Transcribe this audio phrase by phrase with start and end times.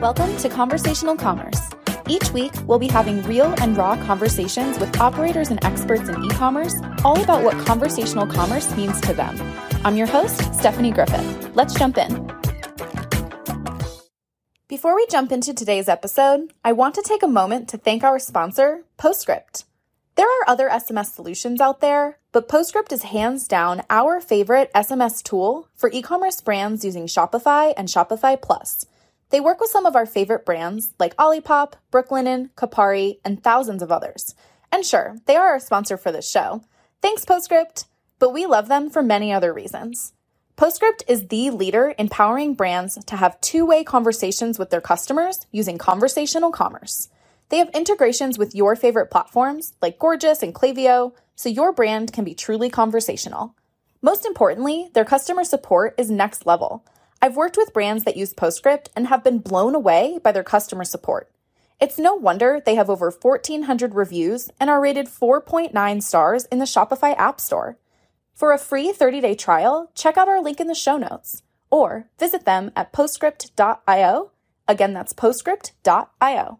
[0.00, 1.60] Welcome to Conversational Commerce.
[2.08, 6.28] Each week, we'll be having real and raw conversations with operators and experts in e
[6.28, 9.36] commerce, all about what conversational commerce means to them.
[9.84, 11.50] I'm your host, Stephanie Griffith.
[11.56, 12.30] Let's jump in.
[14.68, 18.20] Before we jump into today's episode, I want to take a moment to thank our
[18.20, 19.64] sponsor, Postscript.
[20.14, 25.24] There are other SMS solutions out there, but Postscript is hands down our favorite SMS
[25.24, 28.86] tool for e commerce brands using Shopify and Shopify Plus.
[29.30, 33.92] They work with some of our favorite brands like Olipop, Brooklinen, Kapari, and thousands of
[33.92, 34.34] others.
[34.72, 36.62] And sure, they are our sponsor for this show.
[37.02, 37.84] Thanks, Postscript!
[38.18, 40.12] But we love them for many other reasons.
[40.56, 45.46] Postscript is the leader in powering brands to have two way conversations with their customers
[45.52, 47.08] using conversational commerce.
[47.48, 52.24] They have integrations with your favorite platforms like Gorgias and Klaviyo, so your brand can
[52.24, 53.54] be truly conversational.
[54.02, 56.84] Most importantly, their customer support is next level.
[57.20, 60.84] I've worked with brands that use Postscript and have been blown away by their customer
[60.84, 61.28] support.
[61.80, 66.64] It's no wonder they have over 1,400 reviews and are rated 4.9 stars in the
[66.64, 67.76] Shopify App Store.
[68.34, 72.08] For a free 30 day trial, check out our link in the show notes or
[72.18, 74.30] visit them at postscript.io.
[74.68, 76.58] Again, that's postscript.io.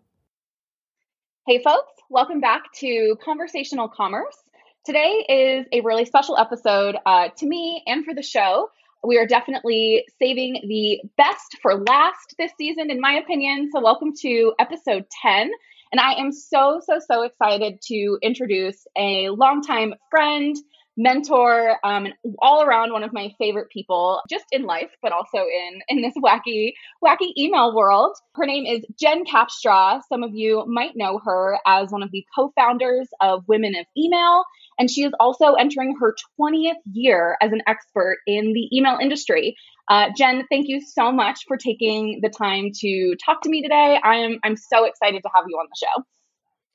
[1.46, 4.36] Hey, folks, welcome back to Conversational Commerce.
[4.84, 8.70] Today is a really special episode uh, to me and for the show.
[9.04, 13.70] We are definitely saving the best for last this season, in my opinion.
[13.72, 15.52] So, welcome to episode 10.
[15.92, 20.56] And I am so, so, so excited to introduce a longtime friend,
[20.98, 25.38] mentor, um, and all around one of my favorite people, just in life, but also
[25.38, 28.14] in in this wacky, wacky email world.
[28.34, 30.00] Her name is Jen Capstraw.
[30.10, 34.44] Some of you might know her as one of the co-founders of Women of Email,
[34.78, 39.56] and she is also entering her 20th year as an expert in the email industry.
[39.88, 43.98] Uh, Jen, thank you so much for taking the time to talk to me today.
[44.02, 46.17] I am I'm so excited to have you on the show.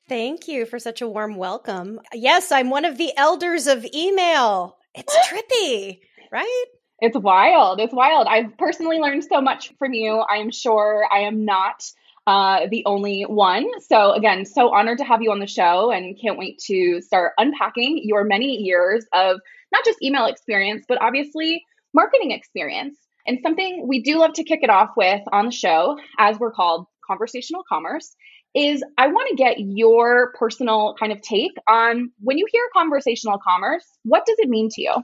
[0.06, 1.98] Thank you for such a warm welcome.
[2.12, 4.76] Yes, I'm one of the elders of email.
[4.94, 6.00] It's trippy,
[6.30, 6.64] right?
[7.00, 7.80] It's wild.
[7.80, 8.26] It's wild.
[8.28, 10.18] I've personally learned so much from you.
[10.18, 11.82] I am sure I am not
[12.26, 13.66] uh, the only one.
[13.88, 17.32] So, again, so honored to have you on the show and can't wait to start
[17.38, 19.40] unpacking your many years of
[19.72, 21.64] not just email experience, but obviously
[21.94, 22.98] marketing experience.
[23.26, 26.52] And something we do love to kick it off with on the show, as we're
[26.52, 28.14] called conversational commerce,
[28.54, 33.38] is I want to get your personal kind of take on when you hear conversational
[33.38, 34.94] commerce, what does it mean to you?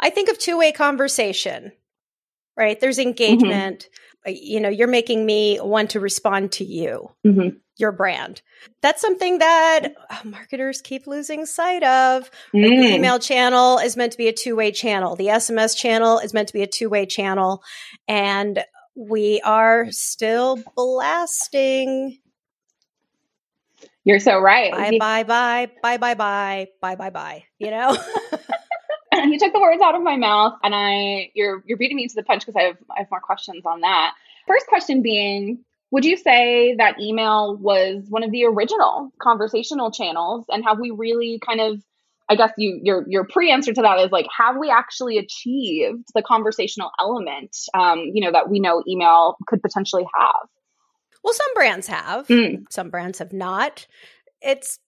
[0.00, 1.72] I think of two way conversation,
[2.56, 2.78] right?
[2.80, 3.80] There's engagement.
[3.84, 3.94] Mm-hmm.
[4.26, 7.56] You know, you're making me want to respond to you, mm-hmm.
[7.78, 8.42] your brand.
[8.82, 12.30] That's something that oh, marketers keep losing sight of.
[12.52, 12.62] Mm.
[12.62, 16.34] The email channel is meant to be a two way channel, the SMS channel is
[16.34, 17.62] meant to be a two way channel.
[18.06, 18.62] And
[18.98, 22.18] we are still blasting.
[24.02, 24.72] You're so right.
[24.72, 27.44] Bye, bye, bye, bye, bye, bye, bye, bye, bye.
[27.58, 27.96] You know?
[29.24, 32.14] you took the words out of my mouth and I you're you're beating me to
[32.14, 34.14] the punch because I have I have more questions on that.
[34.46, 40.44] First question being, would you say that email was one of the original conversational channels
[40.48, 41.82] and have we really kind of
[42.28, 46.22] I guess you your your pre-answer to that is like, have we actually achieved the
[46.22, 50.48] conversational element, um, you know, that we know email could potentially have?
[51.24, 52.64] Well, some brands have, mm.
[52.70, 53.86] some brands have not.
[54.40, 54.78] It's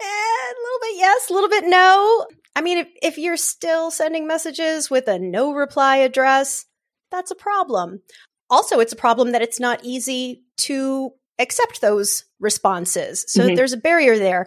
[0.00, 2.26] eh, a little bit yes, a little bit no.
[2.54, 6.66] I mean, if if you're still sending messages with a no reply address,
[7.10, 8.00] that's a problem.
[8.48, 13.24] Also, it's a problem that it's not easy to accept those responses.
[13.28, 13.54] So mm-hmm.
[13.56, 14.46] there's a barrier there.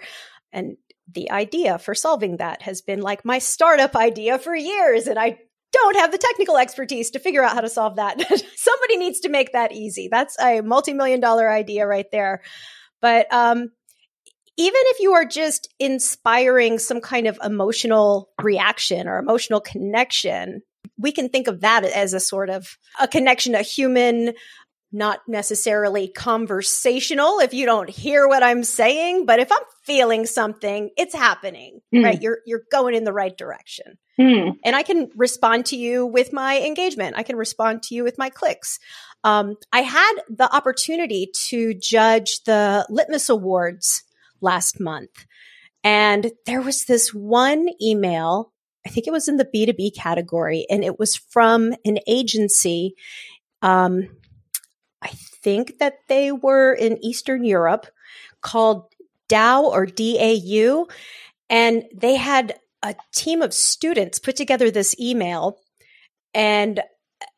[0.51, 0.77] And
[1.13, 5.07] the idea for solving that has been like my startup idea for years.
[5.07, 5.39] And I
[5.71, 8.19] don't have the technical expertise to figure out how to solve that.
[8.55, 10.07] Somebody needs to make that easy.
[10.11, 12.41] That's a multi million dollar idea right there.
[13.01, 13.71] But um,
[14.57, 20.61] even if you are just inspiring some kind of emotional reaction or emotional connection,
[20.97, 24.33] we can think of that as a sort of a connection, a human
[24.91, 30.89] not necessarily conversational if you don't hear what I'm saying, but if I'm feeling something,
[30.97, 32.03] it's happening, mm.
[32.03, 32.21] right?
[32.21, 33.97] You're you're going in the right direction.
[34.19, 34.57] Mm.
[34.65, 37.15] And I can respond to you with my engagement.
[37.17, 38.79] I can respond to you with my clicks.
[39.23, 44.03] Um, I had the opportunity to judge the Litmus Awards
[44.41, 45.25] last month.
[45.83, 48.51] And there was this one email,
[48.85, 52.95] I think it was in the B2B category, and it was from an agency.
[53.61, 54.09] Um,
[55.01, 57.87] I think that they were in Eastern Europe
[58.41, 58.85] called
[59.29, 60.87] DAO or DAU.
[61.49, 65.57] And they had a team of students put together this email.
[66.33, 66.81] And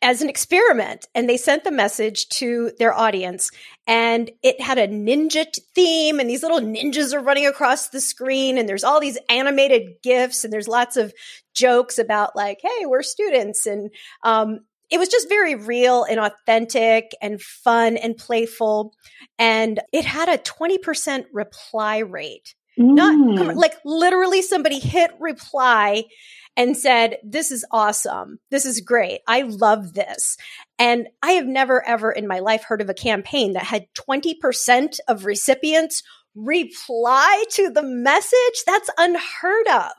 [0.01, 3.49] as an experiment and they sent the message to their audience
[3.87, 8.57] and it had a ninja theme and these little ninjas are running across the screen
[8.57, 11.13] and there's all these animated gifs and there's lots of
[11.53, 13.89] jokes about like hey we're students and
[14.23, 14.59] um,
[14.91, 18.93] it was just very real and authentic and fun and playful
[19.39, 22.93] and it had a 20% reply rate mm.
[22.93, 26.03] not like literally somebody hit reply
[26.57, 28.39] and said, This is awesome.
[28.49, 29.21] This is great.
[29.27, 30.37] I love this.
[30.77, 34.99] And I have never, ever in my life heard of a campaign that had 20%
[35.07, 36.03] of recipients
[36.35, 38.63] reply to the message.
[38.65, 39.91] That's unheard of.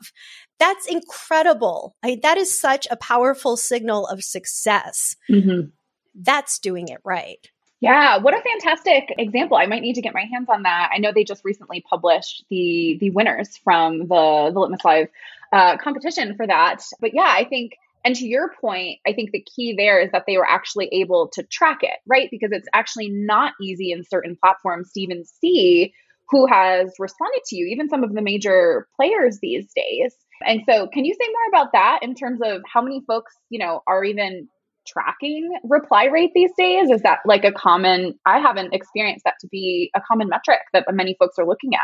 [0.63, 1.93] That's incredible.
[2.01, 5.17] I mean, that is such a powerful signal of success.
[5.29, 5.67] Mm-hmm.
[6.15, 7.45] That's doing it right.
[7.81, 9.57] Yeah, what a fantastic example.
[9.57, 10.91] I might need to get my hands on that.
[10.93, 15.09] I know they just recently published the the winners from the the Litmus Live
[15.51, 16.81] uh, competition for that.
[17.01, 17.73] But yeah, I think,
[18.05, 21.27] and to your point, I think the key there is that they were actually able
[21.33, 22.29] to track it, right?
[22.31, 25.93] Because it's actually not easy in certain platforms to even see
[26.29, 30.15] who has responded to you, even some of the major players these days.
[30.45, 33.59] And so, can you say more about that in terms of how many folks, you
[33.59, 34.47] know, are even
[34.87, 36.89] tracking reply rate these days?
[36.89, 40.85] Is that like a common, I haven't experienced that to be a common metric that
[40.91, 41.81] many folks are looking at.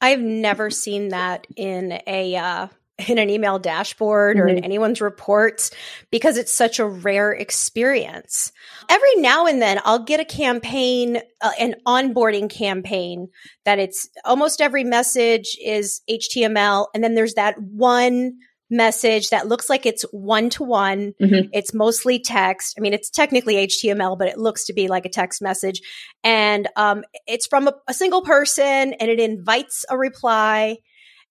[0.00, 2.68] I've never seen that in a uh,
[3.08, 4.58] in an email dashboard or mm-hmm.
[4.58, 5.70] in anyone's reports
[6.10, 8.52] because it's such a rare experience.
[8.88, 13.28] Every now and then I'll get a campaign, uh, an onboarding campaign
[13.64, 18.34] that it's almost every message is HTML and then there's that one
[18.70, 21.14] message that looks like it's one to one.
[21.52, 22.74] It's mostly text.
[22.78, 25.80] I mean, it's technically HTML, but it looks to be like a text message.
[26.22, 30.78] And um, it's from a, a single person and it invites a reply.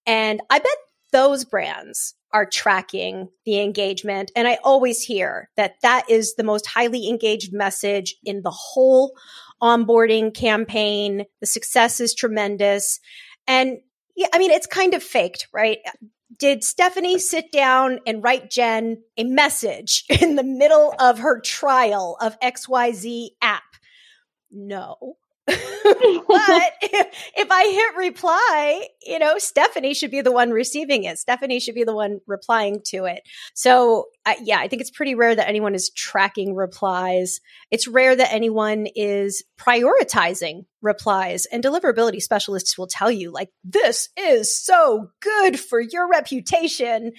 [0.06, 0.78] And I bet
[1.14, 4.32] those brands are tracking the engagement.
[4.36, 9.16] And I always hear that that is the most highly engaged message in the whole
[9.62, 11.24] onboarding campaign.
[11.40, 13.00] The success is tremendous.
[13.48, 13.78] And
[14.18, 15.80] yeah, I mean, it's kind of faked, right?
[16.38, 22.18] did Stephanie sit down and write Jen a message in the middle of her trial
[22.20, 23.64] of XYZ app?
[24.52, 25.18] No.
[25.48, 25.58] but
[26.82, 31.20] if, if, I hit reply, you know, Stephanie should be the one receiving it.
[31.20, 33.24] Stephanie should be the one replying to it.
[33.54, 37.42] So, uh, yeah, I think it's pretty rare that anyone is tracking replies.
[37.72, 41.46] It's rare that anyone is prioritizing replies.
[41.48, 47.12] And deliverability specialists will tell you, like, this is so good for your reputation,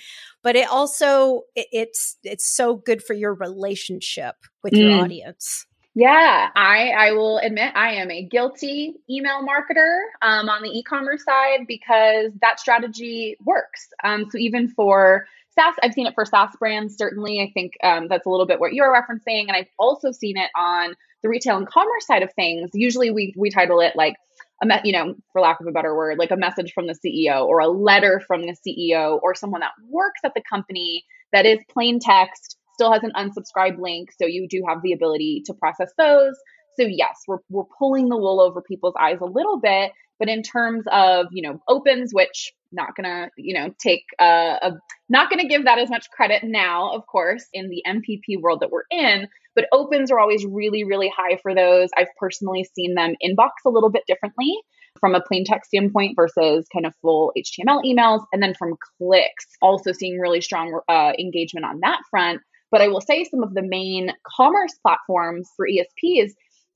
[0.42, 4.78] but it also it, it's it's so good for your relationship with mm.
[4.78, 5.66] your audience.
[5.94, 11.24] Yeah, I I will admit I am a guilty email marketer um, on the e-commerce
[11.24, 13.88] side because that strategy works.
[14.02, 15.26] Um, so even for
[15.56, 16.96] SaaS, I've seen it for SaaS brands.
[16.96, 20.36] Certainly, I think um, that's a little bit what you're referencing, and I've also seen
[20.36, 22.70] it on the retail and commerce side of things.
[22.74, 24.16] Usually, we we title it like
[24.60, 26.94] a me- you know, for lack of a better word, like a message from the
[26.94, 31.46] CEO or a letter from the CEO or someone that works at the company that
[31.46, 34.10] is plain text still has an unsubscribe link.
[34.20, 36.34] So you do have the ability to process those.
[36.78, 40.42] So yes, we're, we're pulling the wool over people's eyes a little bit, but in
[40.42, 44.72] terms of, you know, opens, which not gonna, you know, take uh, a,
[45.08, 48.70] not gonna give that as much credit now, of course, in the MPP world that
[48.70, 51.90] we're in, but opens are always really, really high for those.
[51.96, 54.56] I've personally seen them inbox a little bit differently
[55.00, 58.24] from a plain text standpoint versus kind of full HTML emails.
[58.32, 62.40] And then from clicks, also seeing really strong uh, engagement on that front.
[62.74, 66.32] But I will say some of the main commerce platforms for ESPs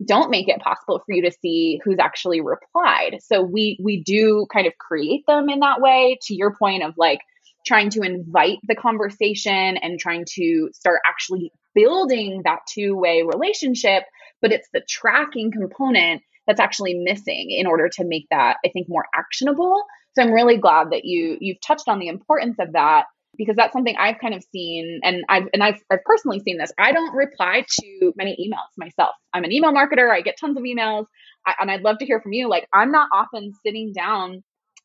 [0.07, 3.19] don't make it possible for you to see who's actually replied.
[3.21, 6.95] So we we do kind of create them in that way to your point of
[6.97, 7.19] like
[7.67, 14.05] trying to invite the conversation and trying to start actually building that two-way relationship,
[14.41, 18.89] but it's the tracking component that's actually missing in order to make that I think
[18.89, 19.83] more actionable.
[20.15, 23.07] So I'm really glad that you you've touched on the importance of that
[23.39, 26.73] because that's something I've kind of seen and I've and I've, I've personally seen this.
[26.79, 29.15] I don't reply to many emails myself.
[29.33, 30.11] I'm an email marketer.
[30.11, 31.07] I get tons of emails
[31.47, 32.49] I, and I'd love to hear from you.
[32.49, 34.43] Like I'm not often sitting down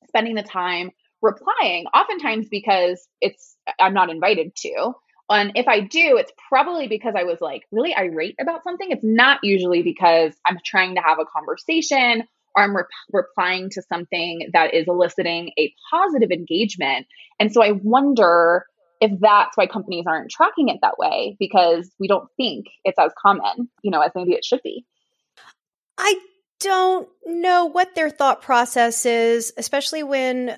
[0.07, 0.91] spending the time
[1.21, 4.93] replying oftentimes because it's I'm not invited to.
[5.29, 8.91] And if I do, it's probably because I was like really irate about something.
[8.91, 14.49] It's not usually because I'm trying to have a conversation I'm re- replying to something
[14.53, 17.07] that is eliciting a positive engagement.
[17.39, 18.65] And so I wonder
[19.01, 23.11] if that's why companies aren't tracking it that way because we don't think it's as
[23.21, 24.85] common, you know, as maybe it should be.
[25.97, 26.15] I
[26.59, 30.57] don't know what their thought process is, especially when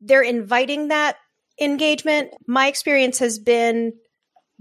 [0.00, 1.18] they're inviting that
[1.60, 2.30] engagement.
[2.46, 3.92] My experience has been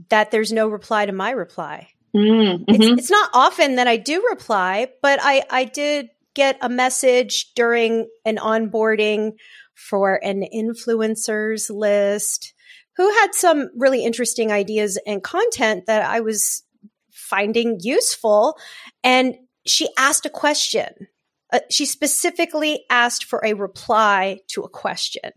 [0.10, 1.90] that there's no reply to my reply.
[2.16, 2.64] Mm-hmm.
[2.68, 7.52] It's, it's not often that I do reply, but I, I did get a message
[7.56, 9.32] during an onboarding
[9.74, 12.54] for an influencers list
[12.96, 16.64] who had some really interesting ideas and content that I was
[17.12, 18.56] finding useful.
[19.04, 21.08] And she asked a question.
[21.52, 25.32] Uh, she specifically asked for a reply to a question.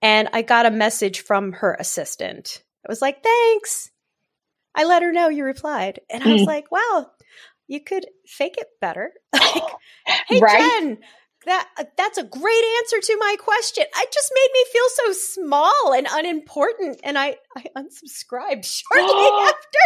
[0.00, 2.62] And I got a message from her assistant.
[2.86, 3.90] I was like, thanks.
[4.74, 6.00] I let her know you replied.
[6.10, 6.46] And I was mm.
[6.46, 7.10] like, wow,
[7.72, 9.12] you could fake it better.
[9.32, 9.62] like,
[10.28, 10.80] hey, right?
[10.80, 10.98] Jen,
[11.46, 13.84] that uh, that's a great answer to my question.
[13.84, 19.78] It just made me feel so small and unimportant, and I I unsubscribed shortly after.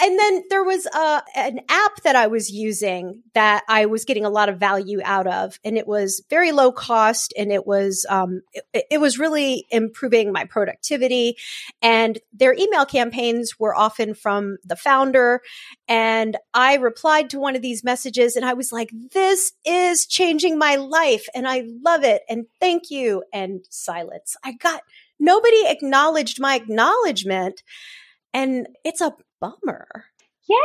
[0.00, 4.24] and then there was uh, an app that I was using that I was getting
[4.24, 8.06] a lot of value out of, and it was very low cost, and it was
[8.08, 11.36] um, it, it was really improving my productivity.
[11.82, 15.42] And their email campaigns were often from the founder,
[15.88, 20.58] and I replied to one of these messages, and I was like, "This is changing
[20.58, 24.36] my life, and I love it, and thank you." And silence.
[24.42, 24.82] I got
[25.18, 27.62] nobody acknowledged my acknowledgement.
[28.32, 29.86] And it's a bummer.
[30.46, 30.56] Yeah,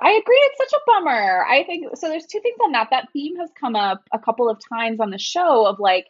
[0.00, 0.36] I agree.
[0.36, 1.44] It's such a bummer.
[1.44, 2.08] I think so.
[2.08, 2.88] There's two things on that.
[2.90, 6.06] That theme has come up a couple of times on the show of like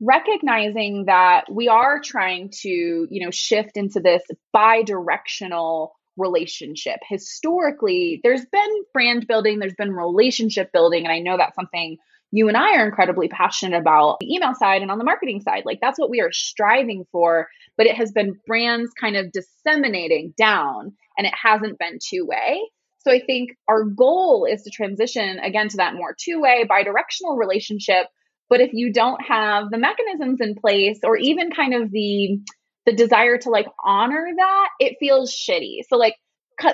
[0.00, 7.00] recognizing that we are trying to, you know, shift into this bi directional relationship.
[7.06, 11.04] Historically, there's been brand building, there's been relationship building.
[11.04, 11.98] And I know that's something
[12.36, 15.62] you and I are incredibly passionate about the email side and on the marketing side.
[15.64, 20.34] Like that's what we are striving for, but it has been brands kind of disseminating
[20.36, 22.60] down and it hasn't been two way.
[22.98, 26.82] So I think our goal is to transition again to that more two way, bi
[26.82, 28.06] directional relationship.
[28.50, 32.38] But if you don't have the mechanisms in place or even kind of the
[32.84, 35.78] the desire to like honor that, it feels shitty.
[35.88, 36.16] So like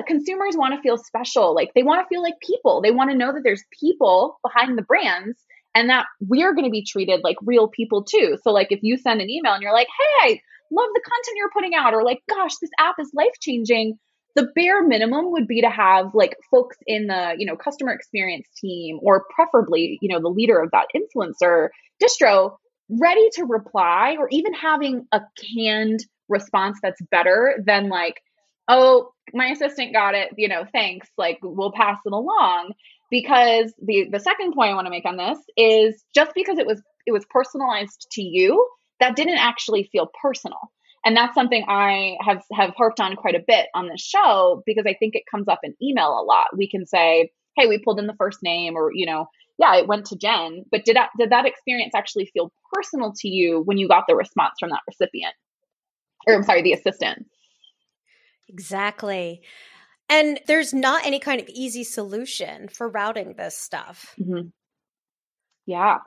[0.06, 1.54] consumers want to feel special.
[1.54, 2.82] Like they want to feel like people.
[2.82, 5.38] They want to know that there's people behind the brands
[5.74, 8.38] and that we're going to be treated like real people too.
[8.42, 11.36] So like if you send an email and you're like, "Hey, I love the content
[11.36, 13.98] you're putting out," or like, "Gosh, this app is life changing."
[14.34, 18.48] The bare minimum would be to have like folks in the, you know, customer experience
[18.58, 21.68] team or preferably, you know, the leader of that influencer
[22.02, 22.56] distro
[22.88, 25.20] ready to reply or even having a
[25.54, 28.22] canned response that's better than like
[28.68, 32.72] oh, my assistant got it, you know, thanks, like we'll pass it along.
[33.12, 36.66] Because the the second point I want to make on this is just because it
[36.66, 38.66] was it was personalized to you,
[39.00, 40.72] that didn't actually feel personal.
[41.04, 44.84] And that's something I have have harped on quite a bit on this show because
[44.86, 46.56] I think it comes up in email a lot.
[46.56, 49.26] We can say, "Hey, we pulled in the first name," or you know,
[49.58, 53.28] "Yeah, it went to Jen." But did that did that experience actually feel personal to
[53.28, 55.34] you when you got the response from that recipient,
[56.26, 57.26] or I'm sorry, the assistant?
[58.48, 59.42] Exactly.
[60.12, 64.14] And there's not any kind of easy solution for routing this stuff.
[64.20, 64.48] Mm-hmm.
[65.64, 65.98] Yeah.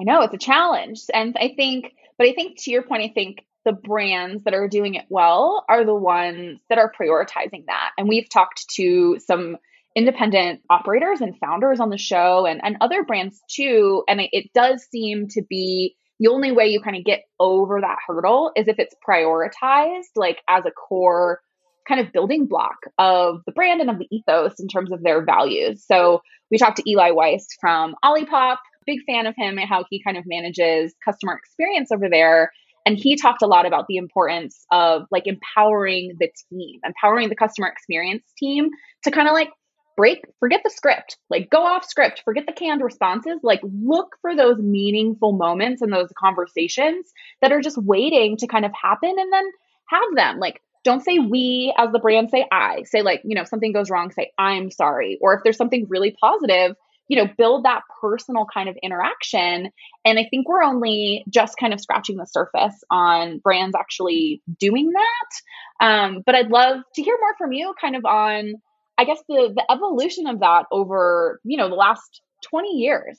[0.00, 1.00] I know it's a challenge.
[1.12, 4.68] And I think, but I think to your point, I think the brands that are
[4.68, 7.90] doing it well are the ones that are prioritizing that.
[7.98, 9.56] And we've talked to some
[9.96, 14.04] independent operators and founders on the show and, and other brands too.
[14.08, 17.80] And it, it does seem to be the only way you kind of get over
[17.80, 21.40] that hurdle is if it's prioritized like as a core
[21.88, 25.24] kind of building block of the brand and of the ethos in terms of their
[25.24, 25.84] values.
[25.86, 30.02] So we talked to Eli Weiss from Olipop, big fan of him and how he
[30.02, 32.52] kind of manages customer experience over there.
[32.86, 37.36] And he talked a lot about the importance of like empowering the team, empowering the
[37.36, 38.70] customer experience team
[39.04, 39.50] to kind of like
[39.96, 44.34] break, forget the script, like go off script, forget the canned responses, like look for
[44.34, 49.32] those meaningful moments and those conversations that are just waiting to kind of happen and
[49.32, 49.44] then
[49.90, 50.38] have them.
[50.38, 52.84] Like don't say we as the brand, say I.
[52.84, 55.18] Say, like, you know, something goes wrong, say I'm sorry.
[55.20, 56.76] Or if there's something really positive,
[57.08, 59.70] you know, build that personal kind of interaction.
[60.04, 64.92] And I think we're only just kind of scratching the surface on brands actually doing
[64.92, 65.84] that.
[65.84, 68.54] Um, but I'd love to hear more from you kind of on,
[68.98, 72.20] I guess, the, the evolution of that over, you know, the last
[72.50, 73.18] 20 years.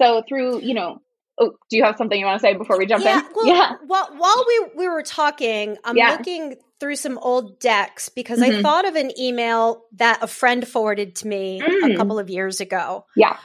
[0.00, 1.00] So through, you know,
[1.38, 3.26] Oh, do you have something you want to say before we jump yeah, in?
[3.34, 3.72] Well, yeah.
[3.86, 6.12] While, while we, we were talking, I'm yeah.
[6.12, 8.58] looking through some old decks because mm-hmm.
[8.58, 11.94] I thought of an email that a friend forwarded to me mm.
[11.94, 13.06] a couple of years ago.
[13.16, 13.36] Yeah.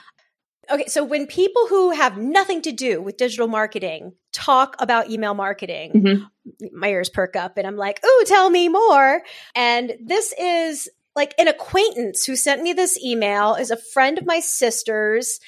[0.71, 5.33] Okay, so when people who have nothing to do with digital marketing talk about email
[5.33, 6.65] marketing, mm-hmm.
[6.77, 9.23] my ears perk up and I'm like, oh, tell me more."
[9.55, 14.27] And this is like an acquaintance who sent me this email is a friend of
[14.27, 15.39] my sister's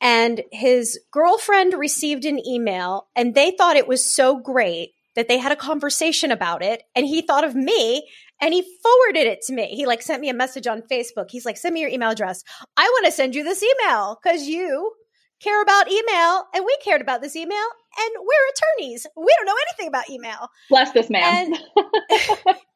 [0.00, 5.38] and his girlfriend received an email and they thought it was so great that they
[5.38, 8.08] had a conversation about it and he thought of me
[8.40, 9.66] and he forwarded it to me.
[9.66, 11.30] He like sent me a message on Facebook.
[11.30, 12.44] He's like, send me your email address.
[12.76, 14.92] I want to send you this email because you
[15.40, 19.06] care about email and we cared about this email and we're attorneys.
[19.16, 20.48] We don't know anything about email.
[20.68, 21.54] Bless this man.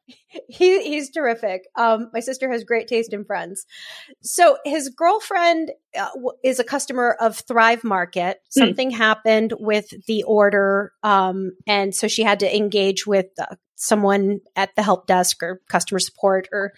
[0.47, 1.63] he, he's terrific.
[1.75, 3.65] Um, my sister has great taste in friends.
[4.21, 6.09] So his girlfriend uh,
[6.43, 8.37] is a customer of Thrive Market.
[8.53, 8.59] Hmm.
[8.59, 8.97] Something mm.
[8.97, 10.93] happened with the order.
[11.03, 15.61] Um, and so she had to engage with uh, someone at the help desk or
[15.69, 16.73] customer support or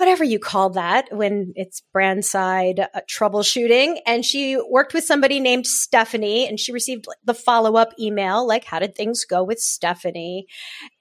[0.00, 3.98] whatever you call that when it's brand side uh, troubleshooting.
[4.06, 8.64] And she worked with somebody named Stephanie and she received the follow up email like,
[8.64, 10.46] how did things go with Stephanie?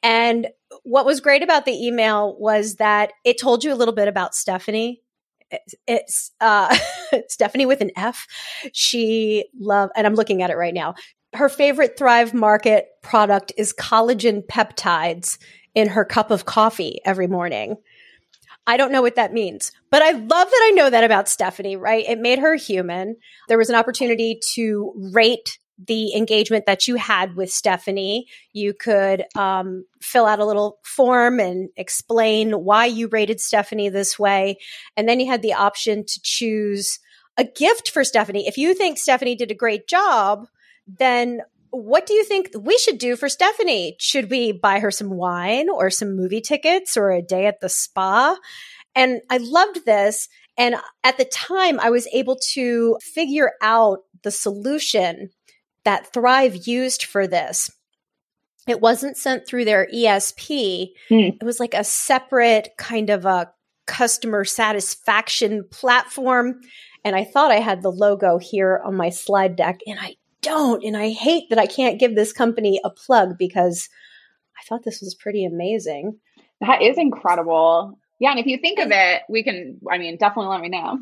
[0.04, 0.48] And
[0.84, 4.36] what was great about the email was that it told you a little bit about
[4.36, 5.02] Stephanie.
[5.88, 6.78] It's uh,
[7.28, 8.28] Stephanie with an F.
[8.74, 10.96] She love, and I'm looking at it right now.
[11.34, 15.38] Her favorite Thrive Market product is collagen peptides
[15.76, 17.78] in her cup of coffee every morning.
[18.68, 21.76] I don't know what that means, but I love that I know that about Stephanie,
[21.76, 22.06] right?
[22.08, 23.16] It made her human.
[23.48, 28.28] There was an opportunity to rate the engagement that you had with Stephanie.
[28.52, 34.20] You could um, fill out a little form and explain why you rated Stephanie this
[34.20, 34.58] way.
[34.98, 37.00] And then you had the option to choose
[37.38, 38.48] a gift for Stephanie.
[38.48, 40.48] If you think Stephanie did a great job,
[40.86, 43.96] then what do you think we should do for Stephanie?
[44.00, 47.70] Should we buy her some wine or some movie tickets or a day at the
[47.70, 48.38] spa?
[48.96, 50.28] And I loved this.
[50.58, 55.30] And at the time, I was able to figure out the solution
[55.90, 57.72] that Thrive used for this.
[58.68, 61.36] It wasn't sent through their ESP, mm.
[61.42, 63.52] it was like a separate kind of a
[63.88, 66.62] customer satisfaction platform.
[67.04, 70.84] And I thought I had the logo here on my slide deck, and I don't.
[70.84, 73.90] And I hate that I can't give this company a plug because
[74.60, 76.20] I thought this was pretty amazing.
[76.62, 77.98] That is incredible.
[78.20, 78.30] Yeah.
[78.30, 81.00] And if you think of it, we can, I mean, definitely let me know.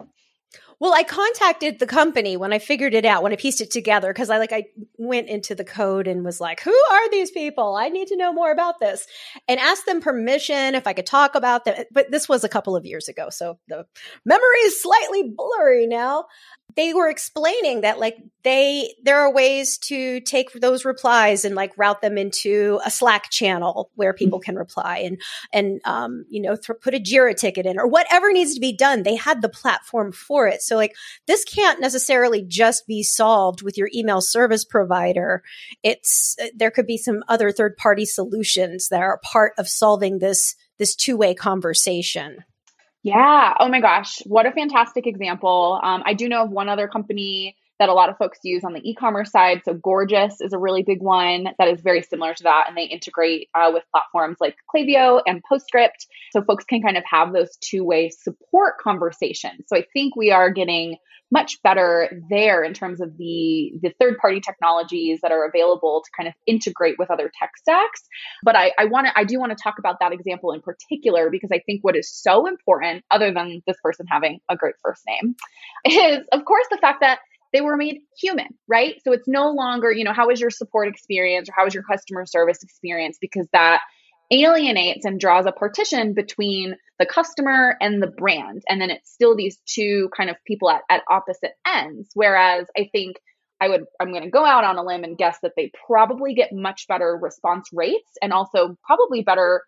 [0.80, 4.14] Well, I contacted the company when I figured it out, when I pieced it together,
[4.14, 4.66] because I like I
[4.98, 7.76] went into the code and was like, "Who are these people?
[7.76, 9.08] I need to know more about this,"
[9.48, 11.84] and asked them permission if I could talk about them.
[11.92, 13.88] But this was a couple of years ago, so the
[14.24, 16.26] memory is slightly blurry now
[16.76, 21.78] they were explaining that like they there are ways to take those replies and like
[21.78, 25.20] route them into a slack channel where people can reply and
[25.52, 28.74] and um you know th- put a jira ticket in or whatever needs to be
[28.74, 29.04] done.
[29.04, 30.62] They had the platform for it.
[30.62, 35.44] So like this can't necessarily just be solved with your email service provider.
[35.84, 40.20] It's uh, there could be some other third party solutions that are part of solving
[40.20, 42.44] this this two-way conversation
[43.08, 43.54] yeah.
[43.60, 44.20] Oh my gosh.
[44.26, 45.80] What a fantastic example.
[45.82, 48.74] Um, I do know of one other company that a lot of folks use on
[48.74, 49.62] the e-commerce side.
[49.66, 52.86] So Gorgias is a really big one that is very similar to that, and they
[52.86, 57.56] integrate uh, with platforms like Klaviyo and PostScript, so folks can kind of have those
[57.62, 59.66] two-way support conversations.
[59.68, 60.98] So I think we are getting
[61.32, 66.10] much better there in terms of the the third party technologies that are available to
[66.16, 68.04] kind of integrate with other tech stacks
[68.44, 71.30] but i i want to i do want to talk about that example in particular
[71.30, 75.04] because i think what is so important other than this person having a great first
[75.08, 75.36] name
[75.86, 77.20] is of course the fact that
[77.54, 78.96] they were made human, right?
[79.04, 81.84] So it's no longer, you know, how was your support experience or how was your
[81.84, 83.18] customer service experience?
[83.20, 83.82] Because that
[84.32, 88.64] alienates and draws a partition between the customer and the brand.
[88.68, 92.10] And then it's still these two kind of people at, at opposite ends.
[92.14, 93.18] Whereas I think
[93.62, 96.34] I would, I'm going to go out on a limb and guess that they probably
[96.34, 99.64] get much better response rates and also probably better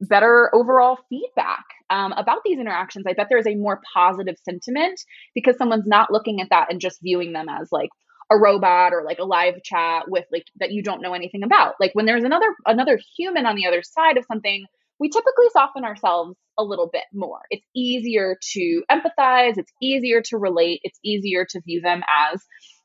[0.00, 3.06] better overall feedback um, about these interactions.
[3.06, 5.00] I bet there is a more positive sentiment
[5.34, 7.90] because someone's not looking at that and just viewing them as like,
[8.30, 11.74] a robot or like a live chat with like that you don't know anything about.
[11.80, 14.66] Like when there's another another human on the other side of something,
[15.00, 17.40] we typically soften ourselves a little bit more.
[17.50, 22.44] It's easier to empathize, it's easier to relate, it's easier to view them as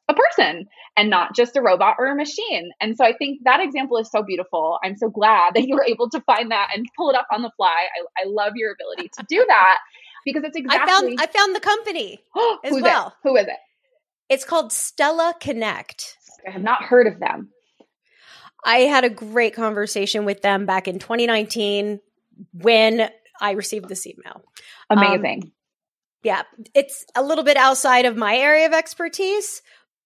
[0.10, 2.72] a person and not just a robot or a machine.
[2.82, 4.80] And so I think that example is so beautiful.
[4.84, 7.42] I'm so glad that you were able to find that and pull it up on
[7.42, 7.68] the fly.
[7.68, 9.78] I, I love your ability to do that
[10.26, 10.82] because it's exactly.
[10.82, 12.20] I found I found the company
[12.64, 13.08] as well.
[13.08, 13.28] It?
[13.28, 13.58] Who is it?
[14.30, 16.18] It's called Stella Connect.
[16.48, 17.50] I have not heard of them.
[18.66, 22.00] I had a great conversation with them back in 2019
[22.54, 23.10] when
[23.42, 24.42] I received this email.
[24.90, 25.44] Amazing.
[25.44, 25.52] Um,
[26.24, 29.62] yeah, it's a little bit outside of my area of expertise,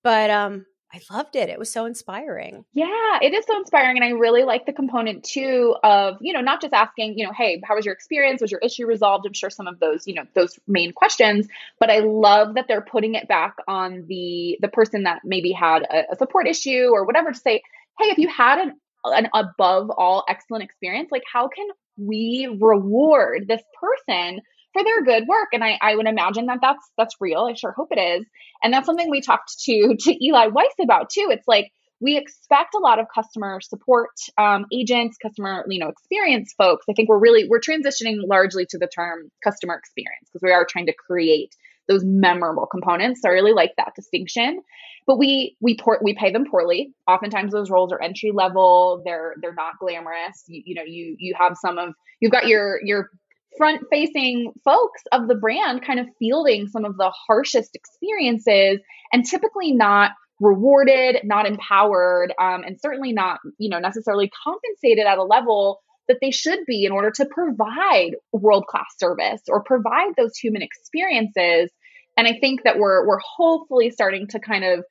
[0.07, 1.49] but um I loved it.
[1.49, 2.63] It was so inspiring.
[2.71, 3.97] Yeah, it is so inspiring.
[3.97, 7.33] And I really like the component too of, you know, not just asking, you know,
[7.37, 8.41] hey, how was your experience?
[8.41, 9.25] Was your issue resolved?
[9.27, 11.49] I'm sure some of those, you know, those main questions.
[11.77, 15.81] But I love that they're putting it back on the the person that maybe had
[15.81, 17.61] a, a support issue or whatever to say,
[17.99, 21.67] hey, if you had an an above all excellent experience, like how can
[21.97, 24.39] we reward this person
[24.77, 25.49] for their good work?
[25.53, 27.47] And I, I would imagine that that's that's real.
[27.49, 28.25] I sure hope it is.
[28.63, 31.29] And that's something we talked to to Eli Weiss about too.
[31.31, 36.53] It's like we expect a lot of customer support um, agents customer you know experience
[36.57, 40.51] folks i think we're really we're transitioning largely to the term customer experience because we
[40.51, 41.55] are trying to create
[41.87, 44.61] those memorable components so i really like that distinction
[45.05, 49.33] but we we port we pay them poorly oftentimes those roles are entry level they're
[49.41, 53.09] they're not glamorous you, you know you you have some of you've got your your
[53.57, 58.79] front facing folks of the brand kind of fielding some of the harshest experiences
[59.11, 65.17] and typically not rewarded, not empowered, um, and certainly not, you know, necessarily compensated at
[65.17, 70.13] a level that they should be in order to provide world class service or provide
[70.15, 71.71] those human experiences.
[72.15, 74.83] And I think that we're we're hopefully starting to kind of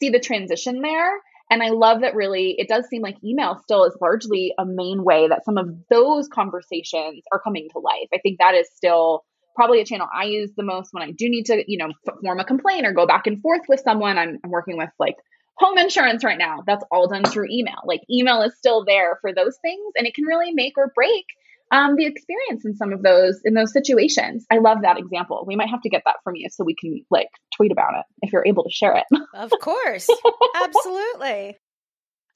[0.00, 1.20] see the transition there.
[1.54, 5.04] And I love that really it does seem like email still is largely a main
[5.04, 8.08] way that some of those conversations are coming to life.
[8.12, 11.28] I think that is still probably a channel I use the most when I do
[11.28, 14.18] need to, you know, form a complaint or go back and forth with someone.
[14.18, 15.14] I'm, I'm working with like
[15.56, 16.64] home insurance right now.
[16.66, 17.78] That's all done through email.
[17.84, 21.26] Like email is still there for those things and it can really make or break
[21.70, 24.46] um, the experience in some of those in those situations.
[24.50, 25.44] I love that example.
[25.46, 28.04] We might have to get that from you so we can like tweet about it
[28.22, 29.04] if you're able to share it.
[29.34, 30.08] of course.
[30.54, 31.56] Absolutely.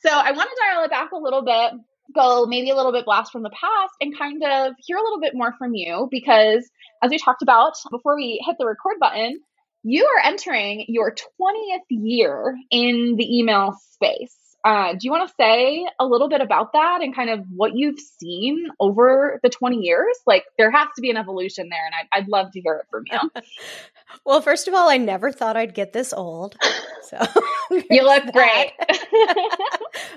[0.01, 1.73] So I want to dial it back a little bit
[2.15, 5.21] go maybe a little bit blast from the past and kind of hear a little
[5.21, 6.69] bit more from you because
[7.03, 9.39] as we talked about before we hit the record button,
[9.83, 14.37] you are entering your 20th year in the email space.
[14.65, 17.77] Uh, do you want to say a little bit about that and kind of what
[17.77, 20.17] you've seen over the 20 years?
[20.27, 22.87] Like, there has to be an evolution there, and I'd, I'd love to hear it
[22.91, 23.43] from you.
[24.25, 26.57] well, first of all, I never thought I'd get this old.
[27.03, 27.19] So
[27.91, 28.73] you look great.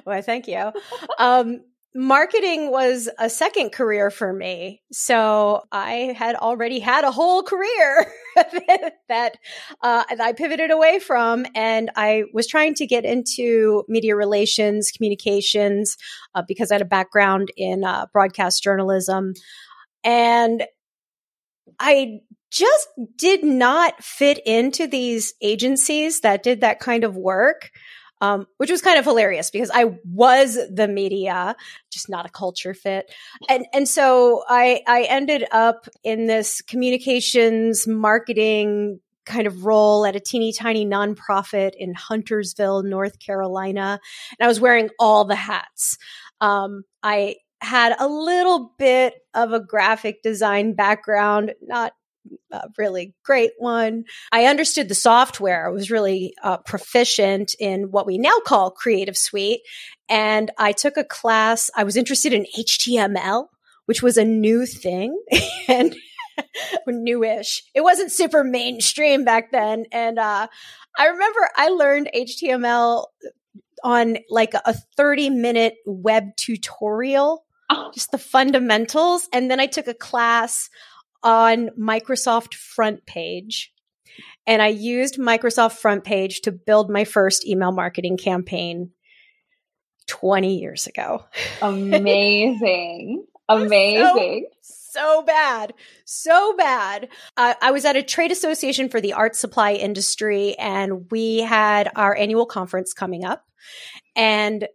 [0.06, 0.72] well, thank you.
[1.20, 1.62] Um,
[1.94, 4.82] marketing was a second career for me.
[4.92, 8.12] So I had already had a whole career
[9.10, 9.38] that
[9.82, 11.46] uh, I pivoted away from.
[11.54, 15.98] And I was trying to get into media relations, communications,
[16.34, 19.34] uh, because I had a background in uh, broadcast journalism.
[20.04, 20.64] And
[21.80, 22.20] I
[22.52, 27.72] just did not fit into these agencies that did that kind of work
[28.22, 31.56] um, which was kind of hilarious because I was the media,
[31.92, 33.12] just not a culture fit.
[33.50, 40.16] And, and so I, I ended up in this communications marketing kind of role at
[40.16, 44.00] a teeny tiny nonprofit in Huntersville, North Carolina.
[44.40, 45.98] And I was wearing all the hats.
[46.40, 51.94] Um, I had a little bit of a graphic design background, not
[52.52, 54.06] a really great one.
[54.32, 55.68] I understood the software.
[55.68, 59.62] I was really uh, proficient in what we now call Creative Suite.
[60.10, 61.72] And I took a class.
[61.76, 63.48] I was interested in HTML,
[63.86, 65.20] which was a new thing
[65.68, 65.96] and
[66.88, 67.64] newish.
[67.74, 69.86] It wasn't super mainstream back then.
[69.92, 70.48] And uh,
[70.98, 73.06] I remember I learned HTML
[73.84, 77.92] on like a 30 minute web tutorial, oh.
[77.94, 79.28] just the fundamentals.
[79.34, 80.70] And then I took a class
[81.24, 83.74] on Microsoft Front Page.
[84.48, 88.92] And I used Microsoft Front Page to build my first email marketing campaign
[90.08, 91.26] 20 years ago.
[91.62, 93.26] Amazing.
[93.50, 94.48] Amazing.
[94.62, 95.74] So, so, bad.
[96.06, 97.10] So bad.
[97.38, 101.90] Uh, I was at a trade association for the art supply industry, and we had
[101.96, 103.46] our annual conference coming up.
[104.16, 104.68] And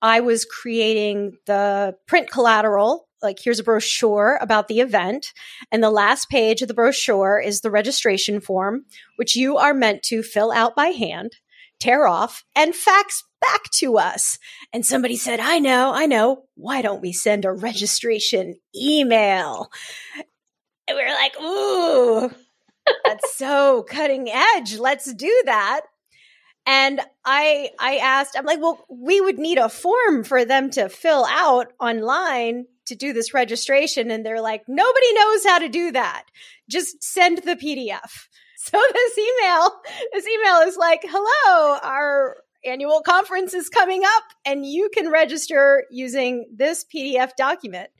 [0.00, 5.32] I was creating the print collateral like here's a brochure about the event
[5.70, 8.84] and the last page of the brochure is the registration form
[9.16, 11.36] which you are meant to fill out by hand
[11.82, 14.38] tear off and fax back to us.
[14.72, 16.44] And somebody said i know i know.
[16.54, 19.68] Why don't we send a registration email?
[20.86, 22.30] And we are like ooh
[23.04, 24.78] that's so cutting edge.
[24.78, 25.82] Let's do that
[26.66, 30.88] and I I asked, I'm like, well, we would need a form for them to
[30.88, 34.10] fill out online to do this registration.
[34.10, 36.24] And they're like, nobody knows how to do that.
[36.68, 38.28] Just send the PDF.
[38.64, 39.70] So this email,
[40.12, 45.82] this email is like, hello, our annual conference is coming up and you can register
[45.90, 47.90] using this PDF document.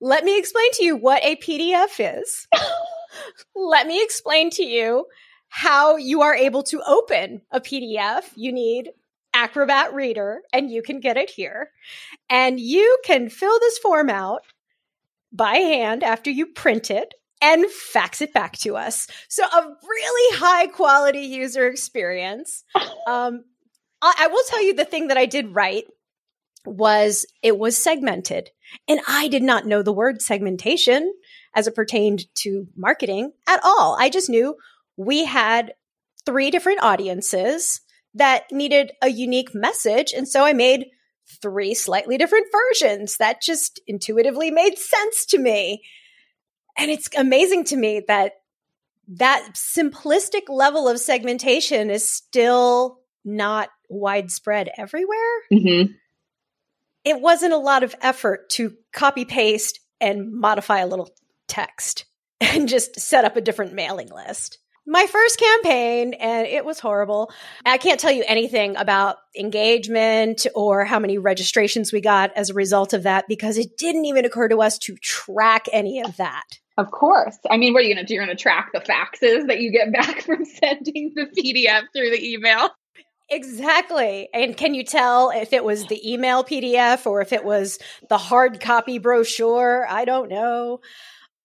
[0.00, 2.46] Let me explain to you what a PDF is.
[3.56, 5.06] Let me explain to you
[5.54, 8.22] how you are able to open a PDF.
[8.36, 8.90] You need
[9.34, 11.68] Acrobat Reader, and you can get it here.
[12.30, 14.40] And you can fill this form out
[15.30, 17.12] by hand after you print it
[17.42, 19.08] and fax it back to us.
[19.28, 22.64] So, a really high quality user experience.
[23.04, 23.42] Um,
[24.00, 25.84] I, I will tell you the thing that I did right
[26.64, 28.50] was it was segmented.
[28.86, 31.12] And I did not know the word segmentation
[31.52, 33.96] as it pertained to marketing at all.
[33.98, 34.54] I just knew
[34.96, 35.74] we had
[36.24, 37.80] three different audiences
[38.14, 40.12] that needed a unique message.
[40.12, 40.86] And so I made
[41.40, 45.82] three slightly different versions that just intuitively made sense to me.
[46.76, 48.32] And it's amazing to me that
[49.08, 55.42] that simplistic level of segmentation is still not widespread everywhere.
[55.52, 55.92] Mm-hmm.
[57.04, 61.10] It wasn't a lot of effort to copy paste and modify a little
[61.48, 62.04] text
[62.40, 67.32] and just set up a different mailing list my first campaign and it was horrible.
[67.64, 72.54] I can't tell you anything about engagement or how many registrations we got as a
[72.54, 76.58] result of that because it didn't even occur to us to track any of that.
[76.78, 77.36] Of course.
[77.50, 78.14] I mean, what are you going to do?
[78.14, 82.10] You're going to track the faxes that you get back from sending the PDF through
[82.10, 82.70] the email.
[83.30, 84.28] Exactly.
[84.34, 88.18] And can you tell if it was the email PDF or if it was the
[88.18, 89.86] hard copy brochure?
[89.88, 90.80] I don't know.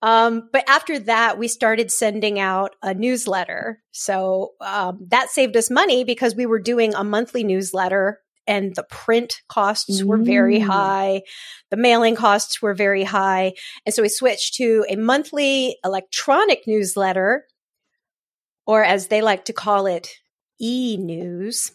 [0.02, 3.82] Um, but after that, we started sending out a newsletter.
[3.92, 8.84] So um, that saved us money because we were doing a monthly newsletter and the
[8.84, 11.24] print costs were very high.
[11.70, 13.54] The mailing costs were very high.
[13.86, 17.46] And so we switched to a monthly electronic newsletter,
[18.66, 20.10] or as they like to call it,
[20.62, 21.74] e news.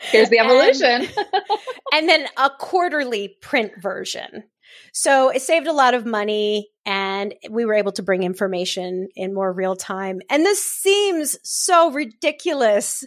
[0.00, 1.02] Here's the evolution.
[1.02, 1.10] and,
[1.92, 4.44] and then a quarterly print version.
[4.92, 9.34] So it saved a lot of money and we were able to bring information in
[9.34, 10.20] more real time.
[10.28, 13.04] And this seems so ridiculous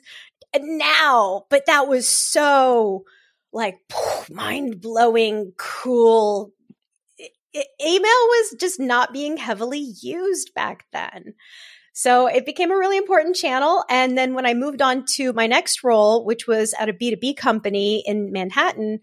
[0.60, 3.04] now, but that was so
[3.52, 3.78] like
[4.32, 6.52] mind blowing, cool.
[7.56, 11.34] email was just not being heavily used back then.
[11.93, 13.84] So it became a really important channel.
[13.88, 17.38] And then when I moved on to my next role, which was at a B2B
[17.38, 18.99] company in Manhattan,